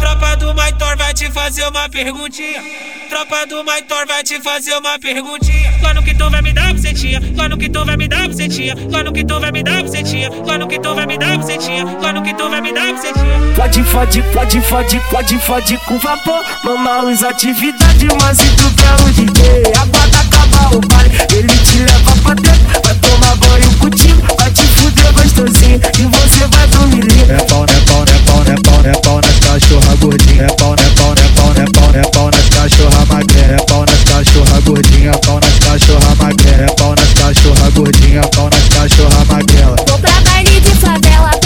Tropa 0.00 0.36
do 0.36 0.54
Maitor 0.54 0.96
vai 0.96 1.12
te 1.12 1.30
fazer 1.30 1.66
uma 1.68 1.88
perguntinha. 1.88 2.62
Tropa 3.10 3.46
do 3.46 3.64
Maitor 3.64 4.06
vai 4.06 4.22
te 4.22 4.40
fazer 4.40 4.74
uma 4.74 4.98
perguntinha. 4.98 5.72
Quando 5.80 6.02
que 6.02 6.14
tu 6.14 6.30
vai 6.30 6.42
me 6.42 6.52
dar 6.52 6.72
bucetinha? 6.72 7.20
Quando 7.34 7.58
que 7.58 7.68
tu 7.68 7.84
vai 7.84 7.96
me 7.96 8.08
dar 8.08 8.28
bucetinha? 8.28 8.74
Quando 8.90 9.12
que 9.12 9.24
tu 9.24 9.40
vai 9.40 9.52
me 9.52 9.62
dar 9.62 9.82
bucetinha? 9.82 10.30
Quando 10.44 10.66
que 10.66 10.78
tu 10.78 10.94
vai 10.94 11.06
me 11.06 11.18
dar 11.18 11.36
bucetinha? 11.38 11.86
Quando 12.00 12.22
que 12.22 12.34
tu 12.34 12.48
vai 12.48 12.60
me 12.60 12.72
dar 12.72 12.92
bucetinha? 12.92 13.54
Pode, 13.56 13.82
pode, 13.84 14.22
pode, 14.22 14.60
pode, 14.60 15.00
pode, 15.10 15.38
pode 15.38 15.57
com 15.86 15.98
vapor. 15.98 16.44
Mamar 16.62 17.04
os 17.04 17.22
atividades, 17.24 18.08
mas 18.20 18.38
e 18.38 18.44
tu 18.56 18.70
quer 18.76 18.94
o 18.94 19.12
DJ? 19.12 19.72
Aguarda 19.76 20.18
acabar 20.20 20.74
o 20.74 20.80
baile, 20.86 21.10
ele 21.32 21.48
te 21.48 21.78
leva 21.78 22.12
pra 22.22 22.34
dentro. 22.34 22.80
Vai 22.84 22.94
tomar 22.94 23.34
banho 23.36 23.72
contigo, 23.78 24.22
vai 24.38 24.50
te 24.52 24.62
fuder 24.62 25.12
gostosinho. 25.12 25.80
E 25.98 26.02
você 26.04 26.46
vai 26.46 26.66
dormir 26.68 27.02
lindo. 27.02 27.32
É 27.32 27.36
pau, 27.44 27.64
é 27.64 27.80
pau, 27.80 28.04
é 28.04 28.18
pau, 28.24 28.42
é 28.46 28.60
pau, 28.62 28.80
é 28.84 29.00
pau 29.00 29.20
nas 29.20 29.38
cachorra 29.40 29.96
gordinha. 29.96 30.44
É 30.44 30.46
pau, 30.46 30.74
é 30.74 30.90
pau, 30.90 31.12
é 31.12 31.28
pau, 31.34 31.52
é 31.56 31.64
pau, 31.72 31.90
é 31.94 32.10
pau 32.10 32.30
nas 32.30 32.48
cachorra 32.48 33.04
magrela. 33.06 33.52
É 33.52 33.64
pau 33.66 33.84
nas 33.84 34.04
cachorra 34.04 34.60
gordinha, 34.60 35.12
pau 35.18 35.40
nas 35.40 35.58
cachorra 35.58 36.14
magrela. 36.14 36.62
É 36.62 36.74
pau 36.74 36.94
nas 36.94 37.12
cachorra 37.14 37.70
gordinha, 37.70 38.20
pau 38.28 38.50
nas 38.50 38.68
cachorra 38.68 39.24
magrela. 39.24 39.76
Vou 39.88 39.98
pra 39.98 40.20
baile 40.20 40.60
de 40.60 40.74
favela 40.76 41.37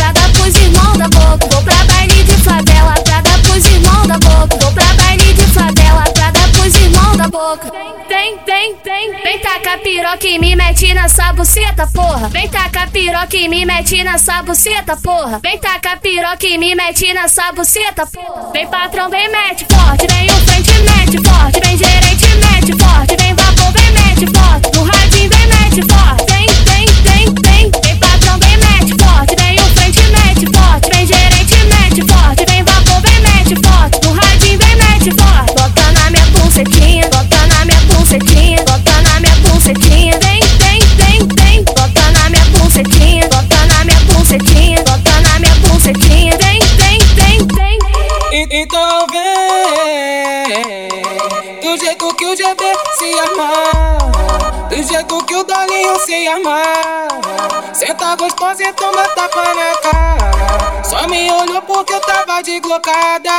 piroca 10.02 10.26
e 10.26 10.38
me 10.40 10.56
mete 10.56 10.92
buceta, 11.32 11.86
porra. 11.86 12.28
Vem 12.28 12.48
tacar 12.48 12.90
piroca 12.90 13.36
e 13.36 13.48
me 13.48 13.64
mete 13.64 14.02
nessa 14.02 14.42
buceta, 14.42 14.96
porra. 14.96 15.38
Vem 15.38 15.58
tacar 15.58 16.00
piroca 16.00 16.44
e 16.44 16.58
me 16.58 16.74
mete 16.74 17.14
nessa 17.14 17.52
buceta, 17.52 18.04
porra. 18.06 18.50
Vem 18.52 18.66
patrão, 18.66 19.08
vem 19.08 19.30
mete 19.30 19.64
forte. 19.70 20.06
Vem 20.08 20.26
o 20.26 20.34
frente, 20.44 20.72
mete 20.72 21.28
forte. 21.28 21.60
Vem 21.60 21.78
gerente, 21.78 22.26
mete 22.34 22.82
forte. 22.82 23.16
Vem 23.16 23.34
vapor, 23.34 23.72
vem 23.72 23.92
mete 23.92 24.26
forte. 24.26 24.76
No 24.76 24.84
radinho, 24.84 25.30
vem 25.30 25.46
mete 25.46 25.82
forte. 25.82 26.31
Dolinho 55.82 55.98
se 55.98 56.28
amarra 56.28 57.08
Senta 57.72 58.14
gostosa 58.14 58.62
e 58.62 58.72
toma 58.74 59.02
tapa 59.08 59.42
na 59.42 59.76
cara 59.76 60.84
Só 60.84 61.08
me 61.08 61.30
olhou 61.32 61.60
porque 61.62 61.92
eu 61.92 62.00
tava 62.00 62.40
de 62.40 62.60
glocada 62.60 63.30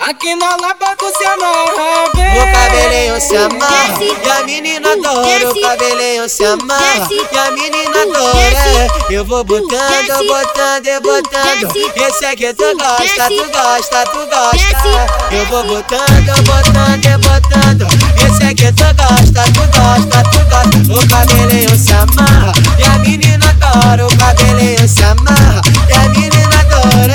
Aqui 0.00 0.34
na 0.34 0.56
Lapa 0.56 0.96
tu 0.96 1.06
se 1.16 1.24
amarra 1.26 1.94
vem. 2.14 2.42
O 2.42 2.52
cabelinho 2.52 3.20
se 3.20 3.36
amarra 3.36 3.98
e 4.02 4.30
a 4.30 4.42
menina 4.44 4.92
adora. 4.92 5.50
O 5.50 5.60
cabelinho 5.60 6.28
se 6.28 6.44
amarra 6.44 7.08
e 7.10 7.38
a 7.38 7.50
menina 7.50 8.02
adora. 8.02 8.88
Eu 9.10 9.24
vou 9.24 9.44
botando, 9.44 10.26
botando 10.26 10.86
e 10.86 11.00
botando. 11.00 11.72
Esse 11.96 12.24
aqui 12.26 12.52
tu 12.54 12.76
gosta, 12.76 13.28
tu 13.28 13.50
gosta, 13.50 14.04
tu 14.06 14.18
gosta. 14.26 15.06
Eu 15.30 15.46
vou 15.46 15.64
botando, 15.64 16.42
botando 16.44 17.04
e 17.04 17.18
botando. 17.18 17.86
Esse 18.16 18.44
aqui 18.44 18.72
tu 18.72 18.84
gosta, 18.94 19.42
tu 19.52 19.62
gosta, 19.78 20.22
tu 20.30 20.38
gosta. 20.50 20.54
O 20.92 21.08
cabelinho 21.08 21.73
se 21.76 21.92
amarra 21.92 22.52
e 22.78 22.84
a 22.84 22.98
menina 22.98 23.46
adora. 23.50 24.06
O 24.06 24.16
cabelinho 24.16 24.88
se 24.88 25.02
amarra 25.02 25.60
e 25.88 25.92
a 25.92 26.08
menina 26.10 26.60
adora. 26.60 27.14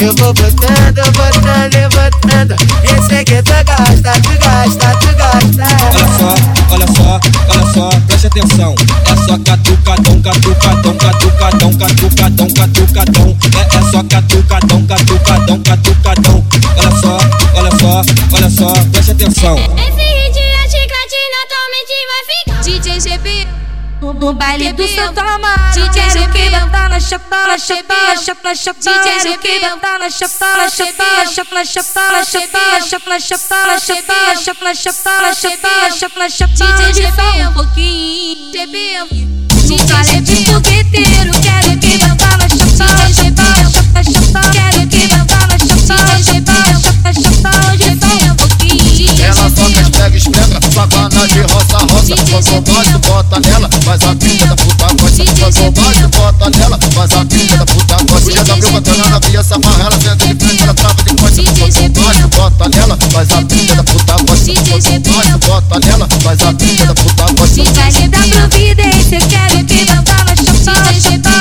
Eu 0.00 0.14
vou 0.16 0.34
botando, 0.34 1.02
botando 1.12 1.74
e 1.74 1.88
botando. 1.88 2.56
Esse 2.84 3.14
aqui 3.14 3.42
tu 3.42 3.52
gosta, 3.64 4.12
tu 4.20 4.30
gosta, 4.38 4.96
tu 4.98 5.08
gosta. 5.16 5.64
Olha 5.94 6.08
só, 6.18 6.34
olha 6.74 6.86
só, 6.86 7.20
olha 7.48 7.72
só, 7.72 7.88
preste 8.06 8.26
atenção. 8.26 8.74
É 9.06 9.16
só 9.26 9.38
catucadão, 9.38 10.20
catucadão, 10.20 10.96
catucadão, 10.96 11.72
catucadão, 11.74 12.48
catucadão. 12.48 13.36
É, 13.56 13.76
é 13.76 13.90
só 13.90 14.02
catucadão, 14.04 14.86
catucadão, 14.86 15.62
catucadão. 15.62 16.44
Olha 16.76 16.90
só, 17.00 17.18
olha 17.54 17.70
só, 17.78 18.02
olha 18.32 18.50
só, 18.50 18.72
preste 18.90 19.12
atenção. 19.12 19.56
Esse 19.56 20.02
hit 20.02 20.38
é 20.38 20.68
chiclete, 20.68 21.20
naturalmente 21.34 21.94
vai 22.10 22.22
ficar. 22.28 22.62
DJ 22.62 23.00
GB 23.00 23.64
no 24.12 24.32
baile 24.34 24.72
do 24.72 24.86
Santo 24.86 25.20
Amaro. 25.20 25.72
DJ 25.74 26.00
GB 26.12 26.50
botar 26.50 26.88
na 26.90 27.00
chapa, 27.00 27.46
na 27.48 27.58
chapa, 27.58 27.94
na 28.08 28.16
chapa, 28.16 28.48
na 28.48 28.54
chapa 28.54 28.90
DJ 28.90 29.08
GB 29.24 29.60
botar 29.60 29.98
na 29.98 30.10
chapa, 30.10 30.56
na 30.56 30.70
chapa, 30.70 31.04
na 31.16 31.24
chapa, 31.26 31.54
na 31.54 31.64
chapa, 31.64 32.12
na 32.12 32.24
chapa, 32.24 32.60
na 32.70 32.80
chapa, 32.80 33.08
na 33.08 33.20
chapa, 33.20 33.54
na 33.54 34.74
chapa, 34.74 35.22
na 35.22 35.34
chapa, 35.34 35.44
na 35.80 35.90
chapa, 35.90 36.18
na 36.18 36.28
chapa, 36.28 36.34
na 36.54 36.64
Pega, 50.04 50.18
esfrega, 50.18 50.58
esfrega, 50.58 51.28
de 51.28 51.40
roça, 51.50 51.78
roça, 51.78 52.14
faz 52.26 52.46
o 52.48 52.52
vontade, 52.52 52.98
bota 53.08 53.40
nela, 53.40 53.70
faz 53.86 54.02
a 54.02 54.14
pica 54.14 54.46
da 54.48 54.56
puta 54.56 54.86
gosta, 55.00 55.24
faz 55.24 55.56
o 55.56 55.62
vontade, 55.62 56.06
bota 56.08 56.50
nela, 56.50 56.78
faz 56.92 57.12
a 57.12 57.24
pica 57.24 57.56
da 57.56 57.64
puta 57.64 57.96
gosta. 58.04 58.32
Já 58.32 58.42
da 58.42 58.54
viúva 58.54 58.80
dela 58.82 59.08
na 59.08 59.18
via 59.20 59.42
samarra, 59.42 59.84
ela 59.84 59.98
senta 59.98 60.26
de 60.26 60.44
frente, 60.44 60.62
ela 60.62 60.74
trava 60.74 61.02
de 61.04 61.14
costa, 61.16 61.42
faz 61.42 61.76
o 61.76 61.88
vontade, 61.88 62.26
bota 62.36 62.68
nela, 62.68 62.98
faz 63.12 63.32
a 63.32 63.42
pica 63.46 63.74
da 63.76 63.84
puta 63.84 64.16
gosta, 64.24 64.52
faz 64.68 64.84
o 64.84 64.90
vontade, 64.90 65.38
bota 65.38 65.80
nela, 65.80 66.08
faz 66.22 66.42
a 66.42 66.52
pica 66.52 66.84
da 66.84 66.94
puta 66.94 67.24
gosta. 67.32 67.54
Se 67.54 67.72
vai 67.72 67.92
me 67.92 68.08
dar 68.08 68.28
providência, 68.28 69.18
eu 69.18 69.28
quero 69.28 69.64
te 69.64 69.84
mandar 69.86 70.24
na 70.26 70.36
chupada, 70.36 70.92
chupada. 71.00 71.33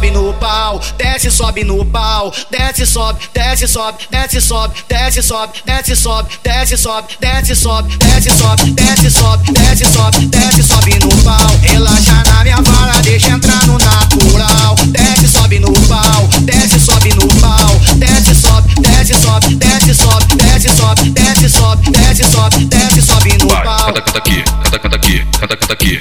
Sobe 0.00 0.10
no 0.10 0.32
pau, 0.34 0.80
desce, 0.96 1.30
sobe 1.30 1.62
no 1.62 1.84
pau. 1.84 2.32
Desce, 2.50 2.86
sobe, 2.86 3.18
desce, 3.34 3.66
sobe, 3.68 3.98
desce, 4.10 4.40
sobe, 4.40 4.74
desce, 4.88 5.22
sobe, 5.22 5.52
desce, 5.66 5.96
sobe, 5.96 6.28
desce, 6.40 6.76
sobe, 6.76 7.08
desce, 7.20 7.54
sobe, 7.54 7.96
desce, 8.00 8.30
sobe, 8.34 8.72
desce, 8.72 9.10
sobe, 9.10 9.52
desce, 9.52 9.84
sobe, 9.84 10.26
desce, 10.26 10.62
sobe 10.62 10.98
no 11.00 11.08
pau. 11.22 11.58
Relaxa 11.62 12.22
na 12.24 12.44
minha 12.44 12.62
vara, 12.62 13.02
deixa 13.02 13.28
entrar 13.28 13.66
no 13.66 13.78
natural. 13.78 14.74
Desce, 14.86 15.28
sobe 15.28 15.58
no 15.58 15.72
pau, 15.86 16.28
desce, 16.40 16.80
sobe 16.80 17.12
no 17.14 17.28
pau. 17.40 17.78
Desce, 17.96 18.34
sobe, 18.34 18.74
desce, 18.80 19.14
sobe, 19.14 19.54
desce, 19.56 19.94
sobe, 19.94 20.34
desce, 20.36 20.68
sobe, 20.74 21.10
desce, 21.10 21.48
sobe, 21.48 21.90
desce, 21.90 22.24
sobe, 22.24 22.64
desce, 22.64 23.02
sobe 23.02 23.36
no 23.36 23.48
pau. 23.48 23.92
Canta, 23.92 24.00
canta 24.00 24.18
aqui, 24.18 24.44
canta, 24.62 24.78
canta 24.78 24.96
aqui, 24.96 25.26
canta, 25.38 25.56
canta 25.56 25.72
aqui. 25.74 25.98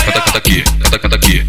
Canta, 0.00 0.20
canta 0.22 0.38
aqui, 0.38 0.62
canta, 0.62 0.98
canta 0.98 1.16
aqui, 1.16 1.39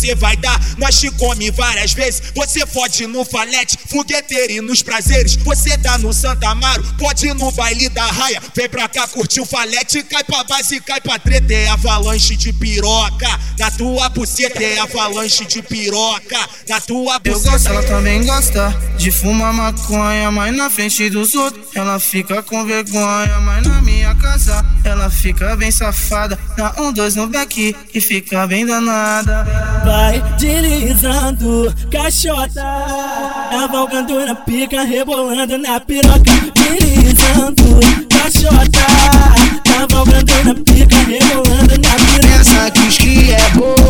você 0.00 0.14
vai 0.14 0.36
dar. 0.36 0.58
Nós 0.78 0.98
te 0.98 1.10
come 1.12 1.50
várias 1.50 1.92
vezes. 1.92 2.22
Você 2.34 2.66
fode 2.66 3.06
no 3.06 3.24
falete, 3.24 3.78
fogueteiro 3.88 4.52
e 4.52 4.60
nos 4.60 4.82
prazeres. 4.82 5.36
Você 5.36 5.76
tá 5.78 5.98
no 5.98 6.12
Santa 6.12 6.48
Amaro, 6.48 6.82
pode 6.98 7.26
ir 7.26 7.34
no 7.34 7.52
baile 7.52 7.88
da 7.90 8.06
raia. 8.06 8.40
Vem 8.56 8.68
pra 8.68 8.88
cá 8.88 9.06
curtir 9.06 9.40
o 9.40 9.46
falete, 9.46 10.02
cai 10.04 10.24
pra 10.24 10.42
base, 10.44 10.80
cai 10.80 11.00
pra 11.00 11.18
treta. 11.18 11.52
É 11.52 11.68
avalanche 11.68 12.36
de 12.36 12.52
piroca 12.52 13.28
na 13.58 13.70
tua 13.70 14.08
buceta. 14.08 14.62
É 14.62 14.78
avalanche 14.78 15.44
de 15.44 15.62
piroca 15.62 16.38
na 16.68 16.80
tua 16.80 17.20
Eu 17.24 17.34
buceta. 17.34 17.50
gosto, 17.50 17.68
ela 17.68 17.82
também 17.82 18.24
gosta 18.24 18.74
de 18.96 19.10
fumar 19.10 19.52
maconha, 19.52 20.30
mas 20.30 20.56
na 20.56 20.70
frente 20.70 21.10
dos 21.10 21.34
outros 21.34 21.66
ela 21.74 21.98
fica 21.98 22.42
com 22.42 22.64
vergonha, 22.64 23.40
mas 23.40 23.66
na 23.66 23.82
minha 23.82 24.14
casa 24.14 24.64
ela 24.84 25.10
fica 25.10 25.56
bem 25.56 25.70
safada. 25.70 26.38
Na 26.56 26.72
um, 26.80 26.92
dois 26.92 27.14
no 27.16 27.26
back 27.26 27.74
e 27.94 28.00
fica 28.00 28.46
bem 28.46 28.64
danada. 28.64 29.46
Vai 29.90 30.22
deslizando, 30.38 31.74
caixota. 31.90 32.62
Cavalgando 33.50 34.24
na 34.24 34.36
pica, 34.36 34.84
rebolando 34.84 35.58
na 35.58 35.80
piroca. 35.80 36.30
Deslizando, 36.54 37.64
caixota. 38.08 38.86
Cavalgando 39.64 40.44
na 40.44 40.54
pica, 40.54 40.96
rebolando 40.96 41.74
na 41.82 41.94
piroca. 42.06 42.70
Que 42.70 42.80
os 42.86 42.98
que 42.98 43.32
é 43.32 43.50
bobo, 43.50 43.89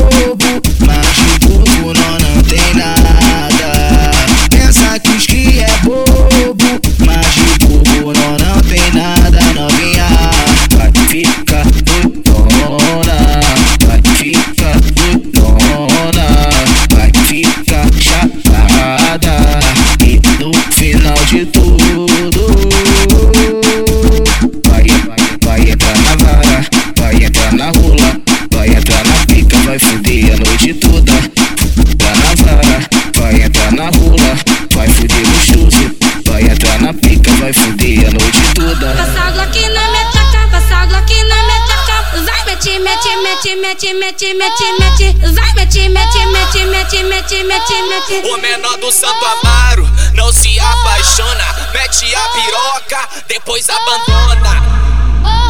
mete, 43.41 43.57
mete, 43.57 43.95
mete, 43.95 44.35
mete, 44.35 44.73
mete, 44.79 45.19
mete. 45.19 45.35
Vai, 45.35 45.53
mete, 45.55 45.89
mete, 45.89 46.27
mete, 46.27 46.65
mete, 46.67 47.03
mete, 47.05 47.45
mete, 47.45 47.83
mete. 47.89 48.29
O 48.29 48.37
menor 48.37 48.77
do 48.79 48.91
Santo 48.93 49.25
Amaro 49.25 49.89
não 50.15 50.31
se 50.33 50.59
apaixona, 50.61 51.71
mete 51.73 52.15
a 52.15 52.29
piroca, 52.29 53.09
depois 53.29 53.67
abandona. 53.69 54.91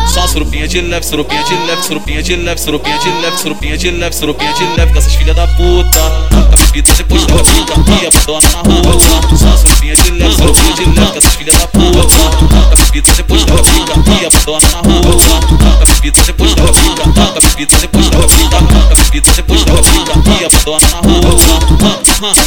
Só 0.07 0.27
surupinha 0.27 0.67
de 0.67 0.81
leve, 0.81 1.07
surupinha 1.07 1.43
de 1.45 1.55
leve, 1.55 1.83
surupinha 1.83 2.23
de 2.23 2.37
leve, 2.37 2.61
surupinha 2.61 2.99
de 2.99 3.11
leve, 3.11 3.39
surupinha 3.39 3.77
de 3.77 3.91
leve, 3.91 4.17
surupinha 4.17 4.53
de 4.55 4.65
leve, 4.77 4.93
com 4.93 4.99
essas 4.99 5.15
filhas 5.15 5.37
da 5.37 5.47
puta. 5.49 6.01
A 6.53 6.57
bebida 6.57 6.95
depois 6.95 7.27
da 7.27 7.35
pica 7.35 7.75
e 8.03 8.07
abandona 8.07 8.51
na 8.51 8.59
rua. 8.59 9.37
Só 9.37 9.57
surupinha 9.57 9.95
de 9.95 10.11
leve, 10.11 10.35
surupinha 10.35 10.73
de 10.73 10.85
leve, 10.85 11.13
com 11.13 11.19
essas 11.19 11.35
filhas 11.35 11.57
da 11.59 11.67
puta. 11.69 12.73
A 12.73 12.85
bebida 12.85 13.13
depois 13.15 13.45
da 13.45 13.55
pica 13.55 14.21
e 14.21 14.27
abandona 14.27 14.69
na 14.69 14.79
rua. 14.81 15.81
A 15.81 15.85
bebida 15.95 16.23
depois 16.25 16.55
da 16.55 16.63
pica, 17.67 17.77
a 17.77 17.81
bebida 17.81 17.81
depois 17.81 18.11
da 18.11 18.19
pica, 18.19 18.57
a 18.57 18.95
bebida 18.95 19.33
depois 19.33 19.65
da 19.65 19.73
pica 19.75 20.13
e 20.41 20.45
abandona 20.45 20.89
na 20.89 20.99
rua. 20.99 21.21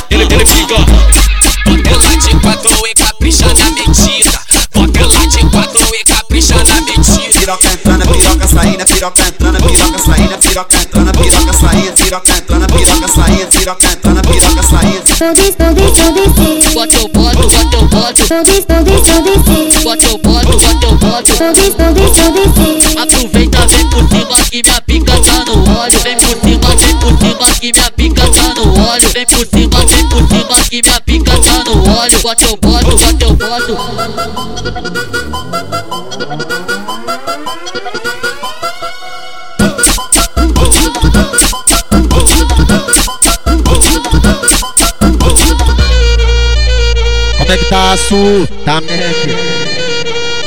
Ele, 0.09 0.23
ele 0.23 0.45
fica. 0.45 0.75
Ela 1.85 2.17
de 2.17 2.29
quatro 2.39 2.87
e 2.87 2.95
capricha 2.95 3.45
na 3.47 3.69
medida. 3.71 4.31
Ela 4.99 5.27
de 5.27 5.39
quatro 5.49 5.95
e 5.95 6.03
capricha 6.05 6.55
na 6.55 6.81
medida. 6.81 7.39
Piroca 7.39 7.67
entrando, 7.67 8.07
piroca 8.07 8.47
saindo, 8.47 8.85
piroca 8.85 9.23
entrando, 9.27 9.57
piroca 9.63 9.99
saindo, 9.99 10.37
piroca 10.37 10.77
entrando, 10.77 11.11
piroca 11.11 11.53
saindo, 11.53 11.93
piroca 11.93 12.33
entrando, 12.33 12.67
piroca 12.67 13.07
saindo, 13.07 13.47
piroca 13.51 13.87
entrando, 13.87 14.21
piroca 14.21 14.63
saindo. 14.63 15.03
Bota 16.73 16.95
eu 16.97 17.07
boto, 17.09 17.47
bota 17.49 17.75
eu 17.75 17.87
boto. 17.87 18.23
Bota 19.83 20.05
eu 20.05 20.17
boto, 20.17 20.59
bota 20.59 20.85
eu 20.85 20.97
boto. 20.97 21.33
Aproveita, 23.01 23.67
vem 23.67 23.82
por 23.93 24.09
cima 24.09 24.37
que 24.49 24.63
minha 24.63 24.81
pica 24.81 25.13
tá 25.21 25.45
no 25.45 25.79
óleo. 25.79 25.99
Vem 25.99 26.17
por 26.17 26.29
cima, 26.41 26.75
vem 26.75 26.97
por 26.97 27.17
cima 27.19 27.45
que 27.59 27.71
minha 27.71 27.91
pica 27.91 28.21
tá 28.31 28.53
no 28.55 28.89
óleo. 28.89 29.09
Vem 29.13 29.25
por 29.25 29.45
cima, 29.45 29.85
vem 29.85 30.09
por 30.09 30.27
cima 30.27 30.55
que 30.69 30.81
minha 30.81 31.01
pica 31.01 31.31
tá 31.39 31.63
no 31.63 31.99
óleo. 31.99 32.19
Bota 32.21 32.45
eu 32.45 32.57
boto, 32.57 32.97
bota 32.97 33.23
eu 33.23 33.35
boto. 33.35 33.77
Como 47.37 47.51
é 47.51 47.57
que 47.57 47.65
tá 47.65 47.91
a 47.91 47.97
Sul? 47.97 48.47
Tá 48.65 48.81
merda. 48.81 49.52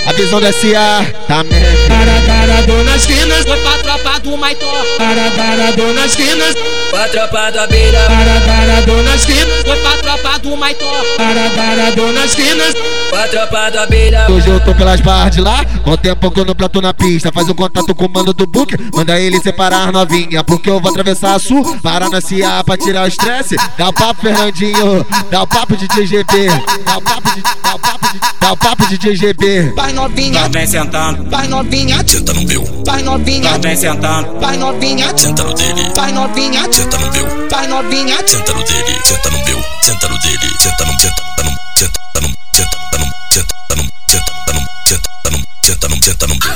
A 0.07 0.13
visão 0.13 0.41
do 0.41 0.47
SA, 0.47 1.05
tá 1.27 1.43
merda. 1.45 1.77
Paradado 1.89 2.85
nas 2.85 3.03
esquinas, 3.03 3.45
Foi 3.45 3.57
pra 3.59 3.79
tropa 3.79 4.21
do 4.21 4.37
Maitó. 4.37 4.67
paradado 4.99 5.93
nas 5.95 6.11
esquinas, 6.13 6.55
Pra 6.91 7.09
tropa 7.09 7.51
da 7.51 7.67
beira. 7.67 7.99
paradado 8.07 9.03
nas 9.03 9.21
esquinas, 9.21 9.63
Foi 9.67 9.77
pra 9.77 9.91
tropa 9.99 10.39
do 10.39 10.57
Maitó. 10.57 10.91
paradado 11.17 12.13
nas 12.13 12.25
esquinas. 12.27 12.75
Pra 13.11 13.29
tropa 13.29 13.71
da 13.71 13.87
beira. 13.87 14.27
Hoje 14.31 14.49
eu 14.49 14.61
tô 14.61 14.75
pelas 14.75 15.01
barras 15.01 15.35
de 15.35 15.41
lá, 15.41 15.65
com 15.85 15.97
tempo 15.97 16.31
que 16.31 16.41
eu 16.41 16.45
não 16.45 16.55
plato 16.55 16.81
na 16.81 16.95
pista. 16.95 17.31
Faz 17.33 17.49
o 17.49 17.55
contato 17.55 17.95
com 17.95 18.07
o 18.07 18.11
mano 18.11 18.33
do 18.33 18.47
book, 18.47 18.77
manda 18.95 19.19
ele 19.21 19.41
separar 19.41 19.93
novinha. 19.93 20.43
Porque 20.45 20.71
eu 20.71 20.81
vou 20.81 20.91
atravessar 20.91 21.35
a 21.35 21.39
sul, 21.39 21.79
parar 21.83 22.09
na 22.11 22.21
CA 22.21 22.63
pra 22.65 22.77
tirar 22.77 23.05
o 23.05 23.09
estresse. 23.09 23.57
Dá 23.77 23.89
o 23.89 23.93
papo, 23.93 24.23
Fernandinho, 24.23 25.05
dá 25.31 25.43
o 25.43 25.47
papo 25.47 25.77
de 25.77 25.89
TGB. 25.89 26.47
Dá 26.85 26.97
o 26.99 27.03
papo 27.03 27.35
de. 27.35 27.43
Dá 27.43 27.75
o 27.75 27.79
papo 27.79 28.13
de. 28.13 28.21
Dá 28.41 28.53
o 28.53 28.57
papo 28.57 28.87
de 28.87 28.99
TGB. 28.99 29.73
Vai 29.97 30.09
novinha, 30.09 30.43
Tá 30.43 30.49
bem 30.51 30.67
sentando, 30.67 31.31
vai 31.31 31.49
novinha, 31.49 31.97
Senta 32.07 32.35
no 32.35 32.45
meu, 32.45 32.85
vai 32.85 33.03
novinha, 33.03 33.51
tá 33.53 33.59
bem 33.59 33.75
sentando, 33.75 34.39
vai 34.39 34.57
novinha, 34.59 35.17
senta 35.17 35.43
no 35.43 35.55
dele, 35.55 35.91
vai 35.97 36.13
novinha, 36.13 36.63
senta 36.71 36.99
no 36.99 37.13
meu, 37.13 37.49
vai 37.49 37.67
novinha, 37.67 38.17
senta 38.27 38.53
no 38.53 38.63
dele, 38.63 39.01
senta 39.07 39.31
no 39.31 39.45
meu, 39.47 39.65
senta 39.83 40.09
no 40.09 40.19
dele, 40.19 40.57
senta 40.61 40.85
no, 40.85 40.93
senta 41.01 41.43
no, 41.45 41.57
senta 41.79 42.21
no, 42.21 42.29
senta 42.55 42.99
no, 42.99 43.07
senta 43.33 43.75
no, 43.75 43.89
senta 44.11 44.53
no, 44.53 44.69
senta 44.87 45.31
no, 45.31 45.41
senta 45.65 45.89
no, 45.89 46.05
senta 46.05 46.27
no 46.27 46.35
meu, 46.35 46.53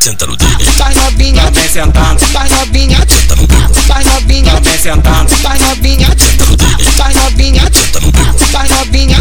senta 0.00 0.26
no 0.26 0.36
dele, 0.38 0.64
vai 0.78 0.94
novinha, 0.94 1.42
tá 1.42 1.50
bem 1.50 1.68
sentando, 1.68 2.26
vai 2.32 2.48
novinha, 2.48 2.98
senta 3.06 3.36
no 3.36 3.46
meu, 3.46 3.68
vai 3.86 4.04
novinha, 4.04 4.60
tá 4.62 4.78
sentando, 4.78 5.36
vai 5.42 5.58
novinha, 5.58 6.08
senta 6.16 6.46
no 6.46 6.56
dele, 6.56 6.90
vai 6.96 7.12
novinha, 7.12 7.62
senta 7.70 8.00
no 8.00 8.10
meu, 8.10 8.46
vai 8.50 8.68
novinha, 8.68 9.18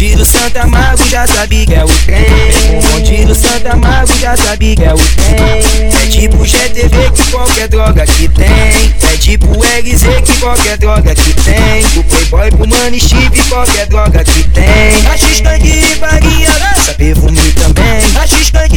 Vem 0.00 0.16
com 0.16 0.16
o 0.16 0.16
bonde 0.16 0.16
do 0.16 0.24
Santa 0.24 0.66
Mago, 0.66 1.04
já 1.10 1.26
sabe 1.26 1.66
que 1.66 1.74
é 1.74 1.84
o 1.84 1.88
trem. 1.88 2.24
Com 2.70 2.78
o 2.78 2.80
bonde 2.80 3.24
do 3.26 3.34
Santa 3.34 3.76
Mago, 3.76 4.18
já 4.18 4.34
sabe 4.34 4.74
que 4.74 4.82
é 4.82 4.94
o 4.94 4.96
trem. 4.96 5.92
É 5.92 6.06
tipo 6.06 6.42
GTV 6.42 7.10
que 7.14 7.30
qualquer 7.30 7.68
droga 7.68 8.06
que 8.06 8.26
tem. 8.28 8.46
É 8.48 9.16
tipo 9.18 9.46
RZ 9.46 10.02
que 10.24 10.40
qualquer 10.40 10.78
droga 10.78 11.14
que 11.14 11.34
tem. 11.34 11.84
O 11.98 12.04
Playboy 12.04 12.50
pro 12.50 12.66
Money 12.66 12.98
Chip, 12.98 13.44
qualquer 13.50 13.86
droga 13.88 14.24
que 14.24 14.42
tem. 14.44 14.64
A 15.06 15.18
X-Tank 15.18 15.64
e 15.66 15.94
varia, 15.98 16.48
lança 16.48 16.94
perfume 16.94 17.52
também. 17.52 18.00
A 18.18 18.26
X-Tank 18.26 18.72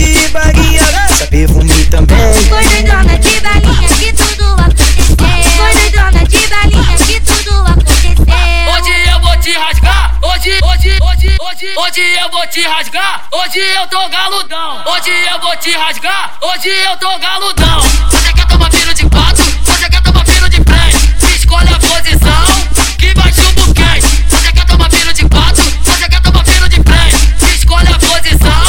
te 12.64 12.70
rasgar. 12.70 13.28
Hoje 13.30 13.60
eu 13.60 13.88
tô 13.88 14.08
galudão. 14.08 14.82
Hoje 14.88 15.12
eu 15.30 15.42
vou 15.42 15.54
te 15.58 15.72
rasgar. 15.72 16.38
Hoje 16.42 16.70
eu 16.70 16.96
tô 16.96 17.20
galudão. 17.20 17.82
Você 18.10 18.32
quer 18.32 18.48
tomar 18.48 18.70
pino 18.70 18.94
de 18.94 19.04
quatro? 19.10 19.44
Você 19.66 19.90
quer 19.90 20.02
tomar 20.02 20.24
pino 20.24 20.48
de 20.48 20.62
frente? 20.64 21.36
Escolhe 21.36 21.74
a 21.74 21.80
posição 21.80 22.46
que 22.98 23.14
vai 23.16 23.34
chumbuquem. 23.34 24.00
Você 24.30 24.54
quer 24.54 24.66
tomar 24.66 24.90
pino 24.90 25.14
de 25.14 25.28
quatro? 25.28 25.64
Você 25.84 26.08
quer 26.08 26.22
tomar 26.22 26.44
pino 26.46 26.70
de 26.70 26.76
frente? 26.76 27.54
Escolhe 27.54 27.90
a 27.90 28.00
posição 28.00 28.64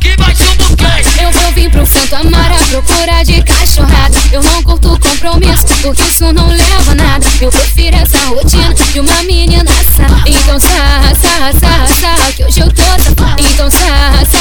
que 0.00 0.16
vai 0.16 0.34
chumbuquem. 0.34 1.22
Eu 1.22 1.30
vou 1.30 1.52
vir 1.52 1.70
pro 1.70 1.86
Santo 1.86 2.16
Amaro 2.16 2.54
à 2.54 2.66
procura 2.66 3.22
de 3.22 3.42
cachorrada. 3.44 4.18
Eu 4.32 4.42
não 4.42 4.60
curto 4.64 4.98
compromisso, 4.98 5.66
porque 5.82 6.02
isso 6.02 6.32
não 6.32 6.48
leva 6.48 6.90
a 6.90 6.94
nada. 6.96 7.26
Eu 7.40 7.52
prefiro 7.52 7.96
essa 7.96 8.18
rotina 8.26 8.74
de 8.74 8.98
uma 8.98 9.22
menina 9.22 9.70
sarra. 9.96 10.24
Então 10.26 10.58
sarra, 10.58 11.14
sarra, 11.14 11.52
sarra, 11.52 11.85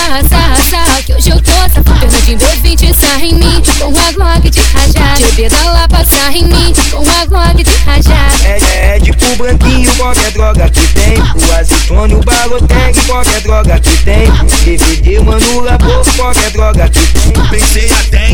sarra, 0.06 0.24
sarra, 0.24 0.56
sarra, 0.70 1.04
Que 1.04 1.14
hoje 1.14 1.30
eu 1.30 1.42
tô 1.42 1.52
safada 1.52 2.10
Fernandinho 2.10 2.38
B20 2.38 2.94
sarra 2.94 3.26
em 3.26 3.34
mim 3.34 3.62
Com 3.80 4.00
a 4.00 4.12
Glock 4.12 4.50
de 4.50 4.60
rajada 4.62 5.20
Bebê 5.20 5.50
da 5.50 5.72
Lapa 5.72 6.06
sarra 6.06 6.38
em 6.38 6.44
mim 6.44 6.74
Com 6.92 7.10
a 7.10 7.26
Glock 7.26 7.64
de 7.64 7.76
rajada 7.86 8.36
É, 8.46 8.96
é 8.96 9.00
de 9.00 9.12
pro 9.14 9.36
branquinho, 9.36 9.94
qualquer 9.96 10.32
droga 10.32 10.70
que 10.70 10.88
tem. 10.94 11.18
O 11.20 11.60
azeitone, 11.60 12.16
o 12.16 12.22
balotec, 12.22 13.06
qualquer 13.06 13.42
droga 13.42 13.80
que 13.80 13.98
tem. 14.04 14.32
DVD, 14.64 15.20
mano, 15.20 15.62
labor, 15.62 16.04
qualquer 16.16 16.52
droga 16.52 16.90
que 16.90 17.00
tem. 17.08 17.48
Pensei 17.50 17.92
até 17.92 18.25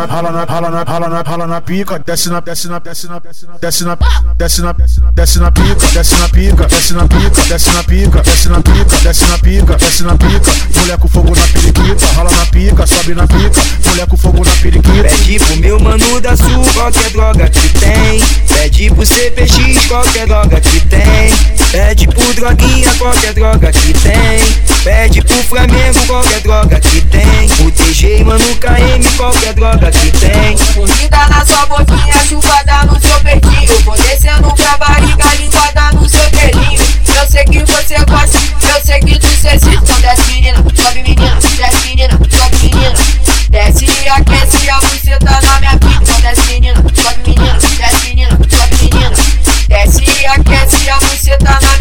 na, 0.00 0.06
rala 0.06 0.30
na, 0.32 0.44
rala 0.44 0.70
na, 0.70 0.84
rala 0.84 1.08
na, 1.08 1.22
rala 1.22 1.46
na 1.46 1.60
pica, 1.60 1.98
desce 1.98 2.30
na, 2.30 2.40
desce 2.40 2.68
na, 2.68 2.78
desce 2.78 3.08
na, 3.08 3.18
desce 3.18 3.46
na, 3.46 3.58
desce 3.58 3.84
na, 3.84 3.94
desce 4.38 4.62
na, 4.62 4.72
desce 4.72 4.99
na 4.99 4.99
pica, 5.10 5.86
desce 5.90 6.14
na 6.14 6.28
pica, 6.28 6.66
desce 6.66 6.94
na 6.94 7.08
pica, 7.08 7.42
desce 7.48 7.72
na 7.72 7.82
pica, 7.84 8.22
desce 8.22 8.48
na 8.48 8.60
pica, 8.60 8.98
desce 9.02 9.24
na 9.24 9.38
pica, 9.38 9.76
desce 9.76 10.02
na 10.04 10.16
pica, 10.16 10.52
mulher 10.74 10.98
com 10.98 11.08
fogo 11.08 11.34
na 11.34 11.46
periquita, 11.46 12.06
rala 12.14 12.30
na 12.30 12.46
pica, 12.46 12.86
sobe 12.86 13.14
na 13.14 13.26
pica, 13.26 13.62
mulher 13.84 14.06
com 14.06 14.16
fogo 14.16 14.44
na 14.44 14.50
periquita. 14.56 15.02
Pede 15.02 15.38
pro 15.38 15.56
meu 15.56 15.80
mano 15.80 16.20
da 16.20 16.36
sul, 16.36 16.64
qualquer 16.74 17.10
droga 17.10 17.48
que 17.48 17.68
tem. 17.68 18.20
Pede 18.48 18.90
pro 18.90 19.06
CPX, 19.06 19.86
qualquer 19.88 20.26
droga 20.26 20.60
que 20.60 20.80
tem. 20.86 21.60
Pede 21.70 22.06
pro 22.06 22.34
droguinha, 22.34 22.94
qualquer 22.94 23.32
droga 23.34 23.72
que 23.72 23.92
tem. 23.94 24.60
Pede 24.84 25.22
pro 25.22 25.36
Flamengo, 25.44 26.06
qualquer 26.06 26.40
droga 26.40 26.80
que 26.80 27.00
tem. 27.02 27.66
O 27.66 27.70
TG, 27.70 28.24
mano, 28.24 28.44
KM, 28.56 29.16
qualquer 29.16 29.54
droga 29.54 29.90
que 29.90 30.10
tem. 30.12 30.56
Mordida 30.74 31.26
na 31.28 31.44
sua 31.44 31.66
boquinha, 31.66 32.26
chupada 32.26 32.84
no 32.86 33.00
seu 33.00 33.20
peitinho. 33.20 33.80
Vou 33.84 33.96
descendo 33.96 34.52
pra 34.54 34.78
barriga, 35.00 35.34
linguada 35.36 35.92
no 35.92 36.08
seu 36.08 36.30
pelinho. 36.30 36.80
Eu 37.16 37.30
sei 37.30 37.44
que 37.44 37.58
você 37.60 37.96
gosta, 38.04 38.38
eu 38.62 38.84
sei 38.84 39.00
que 39.00 39.18
tu 39.18 39.28
se 39.28 39.48
excita. 39.48 39.94
Desce 40.00 40.32
menina, 40.32 40.58
sobe 40.74 41.02
menina, 41.02 41.36
desce 41.56 41.88
menina, 41.88 42.18
sobe 42.30 42.56
menina. 42.58 42.94
Desce 43.50 43.84
e 43.84 44.08
aquece 44.08 44.70
a 44.70 44.78
buceta 44.78 45.40
na 45.42 45.60
minha 45.60 45.78
pica. 45.78 46.02
Então 46.02 46.20
desce 46.20 46.46
menina, 46.52 46.84
sobe 46.94 47.20
menina, 47.26 47.58
desce 47.58 48.08
menina, 48.08 48.38
sobe 48.48 48.76
menina. 48.82 49.10
Desce 49.68 50.04
e 50.04 50.26
aquece 50.26 50.90
a 50.90 50.98
buceta 50.98 51.44
na 51.44 51.60
minha. 51.60 51.79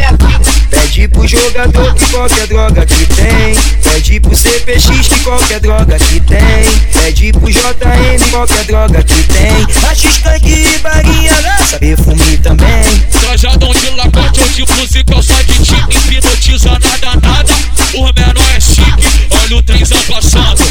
Pro 1.20 1.28
jogador 1.28 1.94
que 1.96 2.10
qualquer 2.12 2.48
droga 2.48 2.86
que 2.86 3.06
tem. 3.08 3.54
Pede 3.84 4.20
pro 4.22 4.34
CPX 4.34 4.86
que 4.86 5.20
qualquer 5.20 5.60
droga 5.60 5.98
que 6.00 6.20
tem. 6.22 6.80
Pede 6.94 7.34
pro 7.34 7.52
JM 7.52 8.30
qualquer 8.32 8.64
droga 8.64 9.04
que 9.04 9.24
tem. 9.24 9.86
A 9.90 9.94
X-Tank 9.94 10.48
e 10.48 10.80
barinha 10.80 11.34
lança 11.42 11.78
perfume 11.78 12.38
também. 12.38 12.84
Trajadão 13.12 13.72
de 13.74 13.90
lacote 13.92 14.50
de 14.50 14.66
fuzil, 14.66 15.04
calça 15.06 15.36
de 15.44 15.54
tique 15.60 15.98
Hipnotiza 15.98 16.72
nada, 16.72 17.20
nada, 17.22 17.54
o 17.94 18.04
menor 18.06 18.50
é 18.56 18.60
chique 18.60 19.28
Olha 19.30 19.58
o 19.58 19.62
trenzão 19.62 20.02
passando, 20.04 20.64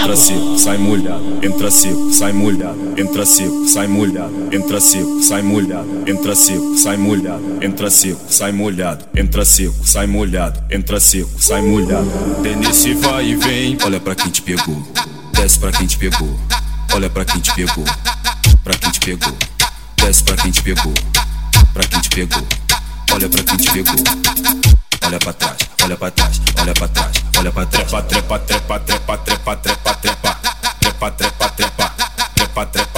Entra 0.00 0.16
seco, 0.16 0.58
sai 0.58 0.78
molhado, 0.78 1.38
entra 1.42 1.70
seco, 1.70 2.10
sai 2.10 2.32
molhado, 2.32 2.94
entra 2.96 3.26
seco, 3.26 3.68
sai 3.68 3.86
molhado, 3.86 4.48
entra 4.50 4.80
seco, 4.80 5.22
sai 5.22 5.42
molhado, 5.42 6.02
entra 6.06 6.34
seco, 6.34 6.78
sai 6.78 6.96
molhado, 6.96 7.58
entra 7.60 7.90
seco, 7.90 8.32
sai 8.32 8.52
molhado, 8.52 9.04
entra 9.14 9.44
seco, 9.44 9.86
sai 9.86 10.06
molhado, 10.06 10.64
entra 10.70 10.98
seco, 10.98 11.30
sai 11.38 11.62
molhado. 11.62 12.10
Nesse 12.58 12.94
vai 12.94 13.26
e 13.26 13.36
vem, 13.36 13.76
olha 13.84 14.00
pra 14.00 14.14
quem 14.14 14.30
te 14.30 14.40
pegou, 14.40 14.82
desce 15.34 15.58
pra 15.58 15.70
quem 15.70 15.86
te 15.86 15.98
pegou, 15.98 16.40
olha 16.94 17.10
pra 17.10 17.24
quem 17.24 17.40
te 17.40 17.52
pegou, 17.54 17.84
pra 18.64 18.74
quem 18.74 18.90
te 18.90 19.00
pegou, 19.00 19.36
desce 19.96 20.24
pra 20.24 20.36
quem 20.36 20.50
te 20.50 20.62
pegou, 20.62 20.94
pra 21.74 21.84
quem 21.84 22.00
te 22.00 22.08
pegou, 22.08 22.46
olha 23.12 23.28
pra 23.28 23.42
quem 23.44 23.56
te 23.58 23.70
pegou. 23.70 23.94
Olha 25.02 25.18
pra 25.18 25.32
trás, 25.32 25.56
olha 25.82 25.96
pra 25.96 26.10
trás, 26.10 26.40
olha 26.60 26.74
pra 26.74 26.88
trás, 26.88 27.24
olha 27.38 27.52
pra 27.52 27.66
trás. 27.66 27.84
Trepa, 27.88 28.02
trepa, 28.02 28.38
trepa, 28.38 28.78
trepa, 28.80 29.18
trepa, 29.18 29.56
trepa, 29.56 29.94
trepa. 29.94 30.36
Trepa, 30.80 31.10
trepa, 31.10 31.48
trepa, 31.50 31.92
trepa, 32.34 32.66
trepa. 32.66 32.89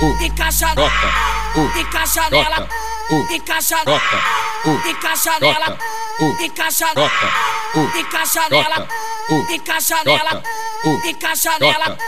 Nela, 0.00 0.24
encaixa 0.24 0.74
nela, 2.30 2.68
encaixa 3.30 3.80
nela, 3.84 4.08
encaixa 4.86 5.38
nela, 5.40 5.78
encaixa 6.40 6.92
nela, 6.94 7.18
encaixa 7.96 8.48
nela, 8.50 8.88
encaixa 9.54 10.02
nela, 10.04 10.04
encaixa 10.04 10.04
nela, 10.04 10.42
encaixa 11.04 11.58
nela, 11.58 11.98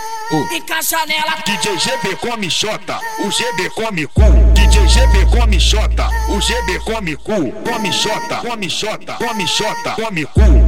encaixa 0.53 1.07
nela. 1.07 1.35
DJ 1.45 1.77
GB 1.77 2.17
come 2.21 2.51
xota, 2.51 3.01
o 3.19 3.29
GB 3.31 3.71
come 3.75 4.07
cu. 4.07 4.23
DJ 4.55 4.87
GB 4.87 5.31
come 5.31 5.59
xota, 5.59 6.09
o 6.29 6.39
GB 6.39 6.79
come 6.85 7.17
cu. 7.17 7.53
Come 7.65 7.93
xota, 7.93 8.37
come 8.37 8.69
xota, 8.69 9.17
come 9.19 9.47
xota, 9.47 9.95
come 9.97 10.25
cu, 10.25 10.68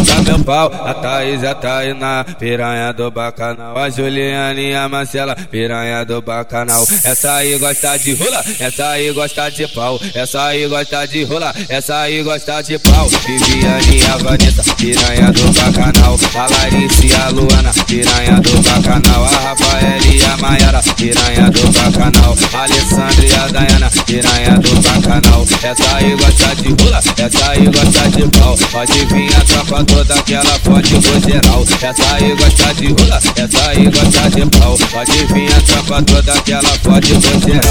tá 0.05 0.21
meu 0.21 0.39
pau. 0.43 0.71
A 0.85 0.93
Thaís, 0.93 1.43
a 1.43 1.53
Tainá, 1.53 2.25
piranha 2.37 2.91
do 2.93 3.09
bacanal. 3.11 3.77
A 3.77 3.89
Juliane 3.89 4.71
e 4.71 4.75
a 4.75 4.87
Marcela, 4.87 5.35
piranha 5.35 6.03
do 6.05 6.21
bacanal. 6.21 6.83
Essa 7.03 7.35
aí 7.35 7.57
gosta 7.57 7.97
de 7.97 8.13
rola, 8.13 8.43
essa 8.59 8.89
aí 8.89 9.11
gosta 9.11 9.49
de 9.49 9.67
pau. 9.67 9.99
Essa 10.13 10.45
aí 10.45 10.67
gosta 10.67 11.07
de 11.07 11.23
rola, 11.23 11.53
essa 11.69 11.99
aí 12.01 12.23
gosta 12.23 12.61
de 12.61 12.79
pau. 12.79 13.07
Viviane 13.09 13.97
e 13.97 14.03
a 14.03 14.17
Vanessa, 14.17 14.75
piranha 14.75 15.31
do 15.31 15.51
bacanal. 15.53 16.19
A 16.35 16.47
Larissa 16.47 17.05
e 17.05 17.13
a 17.13 17.29
Luana, 17.29 17.71
piranha 17.85 18.39
do 18.41 18.61
bacanal. 18.61 19.25
A 19.25 19.29
Rafaela 19.29 20.05
e 20.07 20.23
a 20.23 20.37
Maiara, 20.37 20.81
piranha 20.95 21.49
do 21.49 21.71
bacanal. 21.71 22.37
A 22.53 22.63
Alessandra 22.63 23.25
e 23.25 23.31
a 23.33 23.47
Dayana, 23.47 23.91
piranha 24.05 24.59
do 24.59 24.81
bacanal. 24.81 25.45
Essa 25.63 25.95
aí 25.95 26.15
gosta 26.15 26.55
de 26.55 26.83
rola, 26.83 26.97
essa 26.97 27.49
aí 27.51 27.65
gosta 27.65 28.09
de 28.09 28.27
pau. 28.39 28.57
Pode 28.71 29.05
vir 29.05 29.35
a 29.35 29.41
tropa 29.41 29.83
vou 29.91 30.03
dar 30.03 30.23
pode 30.23 30.59
forte 30.59 30.93
vozeral. 30.95 31.65
Essa 31.81 32.15
aí 32.15 32.35
gosta 32.35 32.73
de 32.73 32.87
rola, 32.87 33.19
essa 33.35 33.69
aí 33.69 33.89
gosta 33.89 34.29
de 34.29 34.45
pau. 34.57 34.77
Pode 34.91 35.25
vir 35.33 35.53
a 35.53 35.61
tropa 35.61 36.01
toda 36.03 36.33
aquela 36.33 36.77
forte 36.83 37.13
vozeral. 37.13 37.61